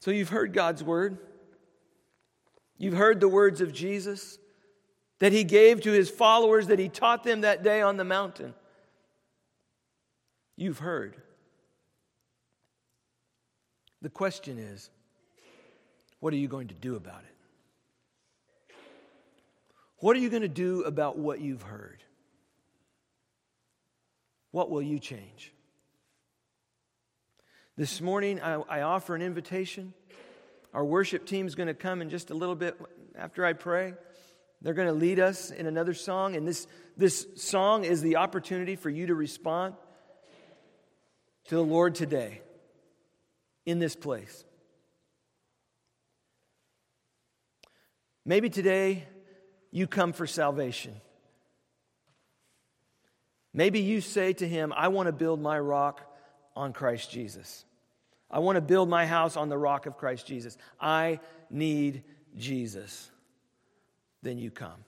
So 0.00 0.10
you've 0.10 0.30
heard 0.30 0.52
God's 0.52 0.82
word. 0.82 1.18
You've 2.76 2.94
heard 2.94 3.20
the 3.20 3.28
words 3.28 3.60
of 3.60 3.72
Jesus 3.72 4.36
that 5.20 5.30
he 5.30 5.44
gave 5.44 5.80
to 5.82 5.92
his 5.92 6.10
followers, 6.10 6.66
that 6.66 6.80
he 6.80 6.88
taught 6.88 7.22
them 7.22 7.42
that 7.42 7.62
day 7.62 7.82
on 7.82 7.96
the 7.96 8.04
mountain. 8.04 8.52
You've 10.56 10.80
heard. 10.80 11.22
The 14.02 14.10
question 14.10 14.58
is, 14.58 14.90
what 16.20 16.32
are 16.32 16.36
you 16.36 16.48
going 16.48 16.68
to 16.68 16.74
do 16.74 16.96
about 16.96 17.22
it? 17.22 18.74
What 19.98 20.16
are 20.16 20.20
you 20.20 20.28
going 20.28 20.42
to 20.42 20.48
do 20.48 20.82
about 20.82 21.18
what 21.18 21.40
you've 21.40 21.62
heard? 21.62 22.02
What 24.50 24.70
will 24.70 24.82
you 24.82 24.98
change? 24.98 25.52
This 27.76 28.00
morning, 28.00 28.40
I, 28.40 28.54
I 28.54 28.82
offer 28.82 29.14
an 29.14 29.22
invitation. 29.22 29.94
Our 30.74 30.84
worship 30.84 31.26
team 31.26 31.46
is 31.46 31.54
going 31.54 31.68
to 31.68 31.74
come 31.74 32.02
in 32.02 32.10
just 32.10 32.30
a 32.30 32.34
little 32.34 32.54
bit 32.54 32.78
after 33.16 33.44
I 33.44 33.54
pray. 33.54 33.94
They're 34.62 34.74
going 34.74 34.88
to 34.88 34.94
lead 34.94 35.20
us 35.20 35.50
in 35.50 35.66
another 35.66 35.94
song, 35.94 36.36
and 36.36 36.46
this, 36.46 36.66
this 36.96 37.26
song 37.36 37.84
is 37.84 38.02
the 38.02 38.16
opportunity 38.16 38.76
for 38.76 38.90
you 38.90 39.06
to 39.06 39.14
respond 39.14 39.74
to 41.48 41.54
the 41.54 41.62
Lord 41.62 41.94
today 41.94 42.42
in 43.66 43.78
this 43.80 43.94
place. 43.94 44.44
Maybe 48.24 48.48
today 48.48 49.04
you 49.70 49.86
come 49.86 50.12
for 50.12 50.26
salvation. 50.26 50.94
Maybe 53.52 53.80
you 53.80 54.00
say 54.00 54.32
to 54.34 54.48
him, 54.48 54.72
I 54.76 54.88
want 54.88 55.06
to 55.06 55.12
build 55.12 55.40
my 55.40 55.58
rock 55.58 56.00
on 56.54 56.72
Christ 56.72 57.10
Jesus. 57.10 57.64
I 58.30 58.38
want 58.38 58.56
to 58.56 58.60
build 58.60 58.88
my 58.88 59.06
house 59.06 59.36
on 59.36 59.48
the 59.48 59.58
rock 59.58 59.86
of 59.86 59.96
Christ 59.96 60.26
Jesus. 60.26 60.56
I 60.80 61.20
need 61.50 62.02
Jesus. 62.36 63.10
Then 64.22 64.38
you 64.38 64.50
come. 64.50 64.84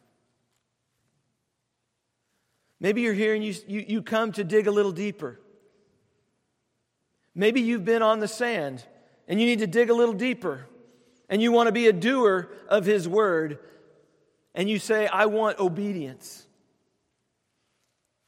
Maybe 2.80 3.03
you're 3.03 3.14
here 3.14 3.34
and 3.34 3.44
you, 3.44 3.55
you, 3.66 3.84
you 3.86 4.03
come 4.03 4.32
to 4.32 4.44
dig 4.44 4.66
a 4.66 4.70
little 4.70 4.92
deeper. 4.92 5.40
Maybe 7.39 7.61
you've 7.61 7.84
been 7.84 8.03
on 8.03 8.18
the 8.18 8.26
sand 8.26 8.84
and 9.28 9.41
you 9.41 9.47
need 9.47 9.61
to 9.61 9.68
dig 9.68 9.91
a 9.91 9.95
little 9.95 10.12
deeper 10.12 10.66
and 11.28 11.41
you 11.41 11.53
want 11.53 11.68
to 11.68 11.72
be 11.72 11.86
a 11.86 11.93
doer 11.93 12.51
of 12.68 12.84
His 12.84 13.09
word 13.09 13.61
and 14.57 14.68
you 14.68 14.80
say, 14.80 15.07
I 15.07 15.26
want 15.26 15.61
obedience. 15.61 16.45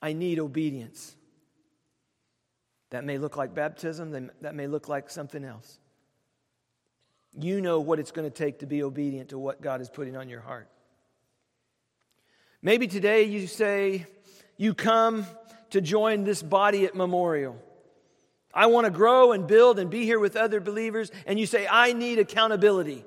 I 0.01 0.13
need 0.13 0.39
obedience. 0.39 1.17
That 2.91 3.05
may 3.05 3.19
look 3.19 3.37
like 3.37 3.53
baptism, 3.53 4.31
that 4.43 4.55
may 4.55 4.69
look 4.69 4.89
like 4.89 5.11
something 5.11 5.45
else. 5.45 5.81
You 7.37 7.61
know 7.61 7.81
what 7.81 7.99
it's 7.99 8.13
going 8.13 8.31
to 8.31 8.35
take 8.35 8.61
to 8.61 8.67
be 8.67 8.85
obedient 8.85 9.31
to 9.31 9.41
what 9.41 9.61
God 9.61 9.81
is 9.81 9.91
putting 9.91 10.17
on 10.17 10.29
your 10.29 10.41
heart. 10.41 10.69
Maybe 12.63 12.87
today 12.87 13.25
you 13.25 13.49
say, 13.49 14.07
you 14.57 14.73
come 14.73 15.27
to 15.71 15.81
join 15.81 16.23
this 16.23 16.45
body 16.45 16.85
at 16.85 16.95
memorial. 16.95 17.61
I 18.53 18.67
want 18.67 18.87
to 18.87 18.91
grow 18.91 19.33
and 19.33 19.47
build 19.47 19.79
and 19.79 19.91
be 19.91 20.05
here 20.05 20.19
with 20.19 20.37
other 20.37 20.61
believers, 20.61 21.11
and 21.27 21.39
you 21.39 21.47
say, 21.47 21.67
I 21.71 21.93
need 21.93 22.19
accountability. 22.19 23.05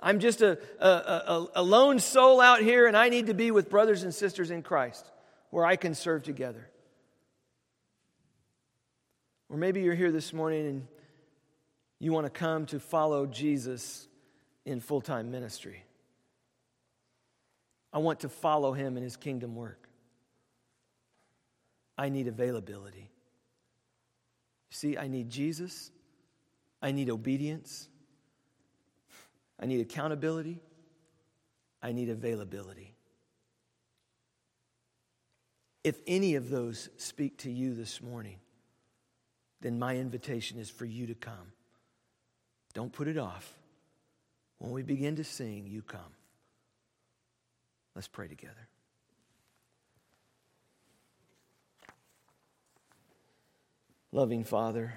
I'm 0.00 0.18
just 0.18 0.42
a, 0.42 0.58
a, 0.80 0.88
a, 0.88 1.48
a, 1.56 1.62
lone 1.62 2.00
soul 2.00 2.40
out 2.40 2.60
here, 2.60 2.86
and 2.86 2.96
I 2.96 3.08
need 3.08 3.26
to 3.26 3.34
be 3.34 3.50
with 3.50 3.70
brothers 3.70 4.02
and 4.02 4.12
sisters 4.12 4.50
in 4.50 4.62
Christ 4.62 5.08
where 5.50 5.64
I 5.64 5.76
can 5.76 5.94
serve 5.94 6.22
together. 6.22 6.68
Or 9.48 9.58
maybe 9.58 9.82
you're 9.82 9.94
here 9.94 10.10
this 10.10 10.32
morning 10.32 10.66
and 10.66 10.88
you 12.00 12.10
want 12.10 12.24
to 12.24 12.30
come 12.30 12.66
to 12.66 12.80
follow 12.80 13.26
Jesus 13.26 14.08
in 14.64 14.80
full 14.80 15.02
time 15.02 15.30
ministry. 15.30 15.84
I 17.92 17.98
want 17.98 18.20
to 18.20 18.28
follow 18.28 18.72
him 18.72 18.96
in 18.96 19.02
his 19.02 19.16
kingdom 19.16 19.54
work. 19.54 19.88
I 21.98 22.08
need 22.08 22.26
availability. 22.26 23.11
See, 24.72 24.96
I 24.96 25.06
need 25.06 25.28
Jesus. 25.28 25.90
I 26.80 26.92
need 26.92 27.10
obedience. 27.10 27.88
I 29.60 29.66
need 29.66 29.80
accountability. 29.80 30.60
I 31.82 31.92
need 31.92 32.08
availability. 32.08 32.94
If 35.84 36.00
any 36.06 36.36
of 36.36 36.48
those 36.48 36.88
speak 36.96 37.36
to 37.38 37.50
you 37.50 37.74
this 37.74 38.00
morning, 38.00 38.38
then 39.60 39.78
my 39.78 39.96
invitation 39.96 40.58
is 40.58 40.70
for 40.70 40.86
you 40.86 41.06
to 41.08 41.14
come. 41.14 41.52
Don't 42.72 42.92
put 42.92 43.08
it 43.08 43.18
off. 43.18 43.52
When 44.56 44.72
we 44.72 44.82
begin 44.82 45.16
to 45.16 45.24
sing, 45.24 45.66
you 45.66 45.82
come. 45.82 46.14
Let's 47.94 48.08
pray 48.08 48.26
together. 48.26 48.68
Loving 54.14 54.44
Father, 54.44 54.92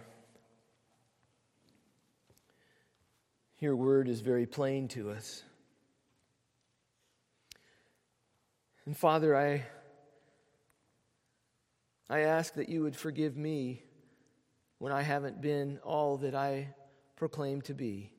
your 3.59 3.73
word 3.73 4.09
is 4.09 4.19
very 4.19 4.45
plain 4.45 4.89
to 4.89 5.09
us. 5.11 5.41
And 8.85 8.97
Father, 8.97 9.33
I, 9.33 9.63
I 12.09 12.19
ask 12.23 12.55
that 12.55 12.67
you 12.67 12.83
would 12.83 12.97
forgive 12.97 13.37
me 13.37 13.83
when 14.79 14.91
I 14.91 15.01
haven't 15.01 15.41
been 15.41 15.79
all 15.81 16.17
that 16.17 16.35
I 16.35 16.75
proclaim 17.15 17.61
to 17.61 17.73
be. 17.73 18.11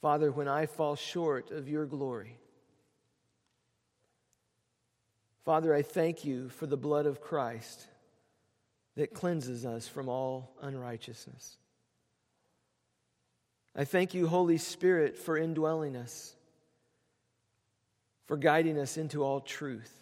Father, 0.00 0.30
when 0.30 0.46
I 0.46 0.66
fall 0.66 0.94
short 0.94 1.50
of 1.50 1.68
your 1.68 1.84
glory. 1.84 2.38
Father, 5.44 5.74
I 5.74 5.82
thank 5.82 6.24
you 6.24 6.48
for 6.48 6.66
the 6.66 6.76
blood 6.76 7.06
of 7.06 7.20
Christ 7.20 7.88
that 8.96 9.14
cleanses 9.14 9.64
us 9.64 9.86
from 9.86 10.08
all 10.08 10.56
unrighteousness. 10.62 11.56
I 13.74 13.84
thank 13.84 14.14
you, 14.14 14.26
Holy 14.26 14.58
Spirit, 14.58 15.16
for 15.16 15.38
indwelling 15.38 15.96
us, 15.96 16.34
for 18.26 18.36
guiding 18.36 18.78
us 18.78 18.96
into 18.96 19.22
all 19.22 19.40
truth. 19.40 19.94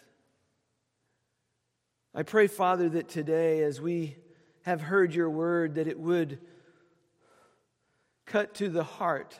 I 2.13 2.23
pray, 2.23 2.47
Father, 2.47 2.89
that 2.89 3.07
today, 3.07 3.61
as 3.61 3.79
we 3.79 4.17
have 4.63 4.81
heard 4.81 5.13
your 5.13 5.29
word, 5.29 5.75
that 5.75 5.87
it 5.87 5.99
would 5.99 6.39
cut 8.25 8.55
to 8.55 8.69
the 8.69 8.83
heart 8.83 9.39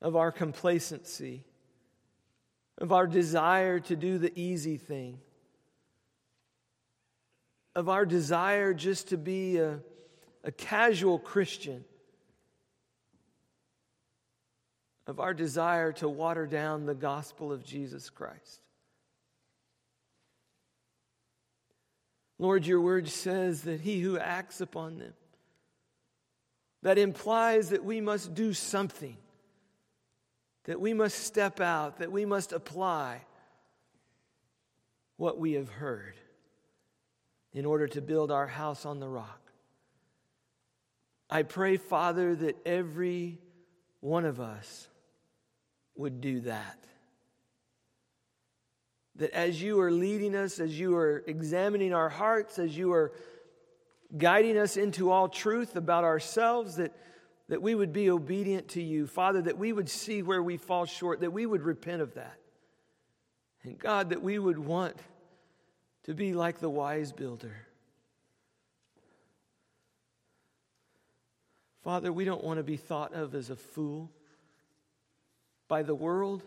of 0.00 0.14
our 0.14 0.30
complacency, 0.30 1.44
of 2.76 2.92
our 2.92 3.06
desire 3.06 3.80
to 3.80 3.96
do 3.96 4.18
the 4.18 4.38
easy 4.38 4.76
thing, 4.76 5.18
of 7.78 7.88
our 7.88 8.04
desire 8.04 8.74
just 8.74 9.10
to 9.10 9.16
be 9.16 9.58
a, 9.58 9.78
a 10.42 10.50
casual 10.50 11.16
Christian, 11.16 11.84
of 15.06 15.20
our 15.20 15.32
desire 15.32 15.92
to 15.92 16.08
water 16.08 16.44
down 16.44 16.86
the 16.86 16.94
gospel 16.96 17.52
of 17.52 17.64
Jesus 17.64 18.10
Christ. 18.10 18.60
Lord, 22.40 22.66
your 22.66 22.80
word 22.80 23.08
says 23.08 23.62
that 23.62 23.80
he 23.80 24.00
who 24.00 24.18
acts 24.18 24.60
upon 24.60 24.98
them, 24.98 25.14
that 26.82 26.98
implies 26.98 27.70
that 27.70 27.84
we 27.84 28.00
must 28.00 28.34
do 28.34 28.52
something, 28.54 29.16
that 30.64 30.80
we 30.80 30.94
must 30.94 31.20
step 31.20 31.60
out, 31.60 31.98
that 31.98 32.10
we 32.10 32.24
must 32.24 32.52
apply 32.52 33.20
what 35.16 35.38
we 35.38 35.52
have 35.52 35.68
heard 35.68 36.16
in 37.58 37.66
order 37.66 37.88
to 37.88 38.00
build 38.00 38.30
our 38.30 38.46
house 38.46 38.86
on 38.86 39.00
the 39.00 39.08
rock. 39.08 39.40
I 41.28 41.42
pray, 41.42 41.76
Father, 41.76 42.36
that 42.36 42.56
every 42.64 43.38
one 43.98 44.24
of 44.24 44.38
us 44.38 44.86
would 45.96 46.20
do 46.20 46.38
that 46.42 46.78
that 49.16 49.32
as 49.32 49.60
you 49.60 49.80
are 49.80 49.90
leading 49.90 50.36
us, 50.36 50.60
as 50.60 50.78
you 50.78 50.94
are 50.94 51.24
examining 51.26 51.92
our 51.92 52.08
hearts, 52.08 52.60
as 52.60 52.78
you 52.78 52.92
are 52.92 53.10
guiding 54.16 54.56
us 54.56 54.76
into 54.76 55.10
all 55.10 55.28
truth 55.28 55.74
about 55.74 56.04
ourselves, 56.04 56.76
that, 56.76 56.92
that 57.48 57.60
we 57.60 57.74
would 57.74 57.92
be 57.92 58.10
obedient 58.10 58.68
to 58.68 58.80
you. 58.80 59.08
Father, 59.08 59.42
that 59.42 59.58
we 59.58 59.72
would 59.72 59.88
see 59.88 60.22
where 60.22 60.40
we 60.40 60.56
fall 60.56 60.84
short, 60.84 61.22
that 61.22 61.32
we 61.32 61.46
would 61.46 61.62
repent 61.62 62.00
of 62.00 62.14
that. 62.14 62.38
And 63.64 63.76
God, 63.76 64.10
that 64.10 64.22
we 64.22 64.38
would 64.38 64.60
want 64.60 64.94
to 66.08 66.14
be 66.14 66.32
like 66.32 66.58
the 66.58 66.70
wise 66.70 67.12
builder. 67.12 67.54
Father, 71.84 72.10
we 72.10 72.24
don't 72.24 72.42
want 72.42 72.56
to 72.56 72.62
be 72.62 72.78
thought 72.78 73.12
of 73.12 73.34
as 73.34 73.50
a 73.50 73.56
fool 73.56 74.10
by 75.68 75.82
the 75.82 75.94
world 75.94 76.42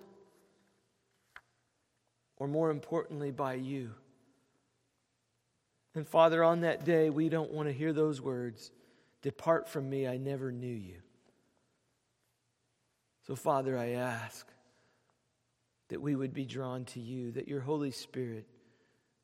or 2.38 2.48
more 2.48 2.72
importantly, 2.72 3.30
by 3.30 3.54
you. 3.54 3.92
And 5.94 6.08
Father, 6.08 6.44
on 6.44 6.62
that 6.62 6.84
day, 6.84 7.12
we 7.12 7.30
don't 7.30 7.52
want 7.52 7.68
to 7.68 7.74
hear 7.74 7.94
those 7.94 8.20
words 8.20 8.72
Depart 9.22 9.70
from 9.70 9.88
me, 9.88 10.08
I 10.08 10.18
never 10.18 10.52
knew 10.52 10.74
you. 10.74 10.98
So, 13.28 13.36
Father, 13.36 13.78
I 13.78 13.90
ask 13.90 14.48
that 15.90 16.02
we 16.02 16.16
would 16.16 16.34
be 16.34 16.46
drawn 16.46 16.86
to 16.86 17.00
you, 17.00 17.34
that 17.34 17.48
your 17.48 17.60
Holy 17.60 17.92
Spirit 17.92 18.48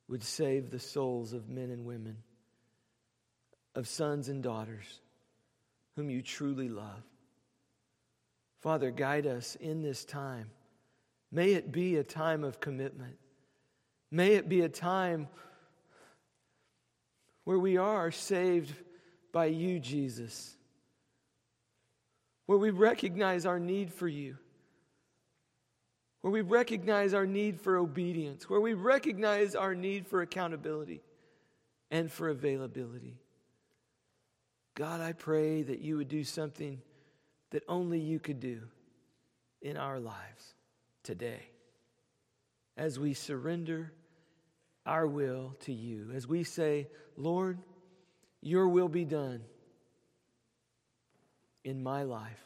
would 0.07 0.23
save 0.23 0.69
the 0.69 0.79
souls 0.79 1.33
of 1.33 1.49
men 1.49 1.69
and 1.69 1.85
women, 1.85 2.17
of 3.75 3.87
sons 3.87 4.29
and 4.29 4.41
daughters 4.41 5.01
whom 5.95 6.09
you 6.09 6.21
truly 6.21 6.69
love. 6.69 7.03
Father, 8.61 8.91
guide 8.91 9.27
us 9.27 9.55
in 9.55 9.81
this 9.81 10.05
time 10.05 10.49
May 11.31 11.53
it 11.53 11.71
be 11.71 11.97
a 11.97 12.03
time 12.03 12.43
of 12.43 12.59
commitment. 12.59 13.17
May 14.11 14.35
it 14.35 14.47
be 14.47 14.61
a 14.61 14.69
time 14.69 15.27
where 17.43 17.59
we 17.59 17.77
are 17.77 18.11
saved 18.11 18.73
by 19.33 19.47
you, 19.47 19.79
Jesus, 19.79 20.55
where 22.45 22.57
we 22.57 22.69
recognize 22.69 23.45
our 23.45 23.59
need 23.59 23.93
for 23.93 24.07
you, 24.07 24.37
where 26.27 26.33
we 26.33 26.41
recognize 26.41 27.13
our 27.13 27.25
need 27.25 27.57
for 27.61 27.77
obedience, 27.77 28.49
where 28.49 28.59
we 28.59 28.73
recognize 28.73 29.55
our 29.55 29.73
need 29.73 30.05
for 30.05 30.21
accountability 30.21 31.01
and 31.89 32.11
for 32.11 32.27
availability. 32.27 33.15
God, 34.75 34.99
I 34.99 35.13
pray 35.13 35.61
that 35.61 35.79
you 35.79 35.95
would 35.95 36.09
do 36.09 36.25
something 36.25 36.81
that 37.51 37.63
only 37.69 38.01
you 38.01 38.19
could 38.19 38.41
do 38.41 38.59
in 39.61 39.77
our 39.77 40.01
lives 40.01 40.53
today 41.01 41.47
as 42.75 42.99
we 42.99 43.13
surrender 43.13 43.93
our 44.85 45.07
will 45.07 45.55
to 45.61 45.71
you, 45.71 46.11
as 46.13 46.27
we 46.27 46.43
say, 46.43 46.89
Lord, 47.15 47.57
your 48.41 48.67
will 48.67 48.89
be 48.89 49.05
done 49.05 49.43
in 51.63 51.81
my 51.81 52.03
life, 52.03 52.43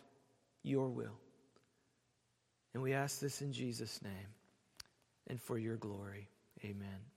your 0.62 0.88
will. 0.88 1.18
And 2.74 2.82
we 2.82 2.94
ask 2.94 3.20
this 3.20 3.42
in 3.42 3.52
Jesus' 3.52 4.02
name 4.02 4.36
and 5.28 5.42
for 5.42 5.58
your 5.58 5.78
glory. 5.78 6.30
Amen. 6.64 7.11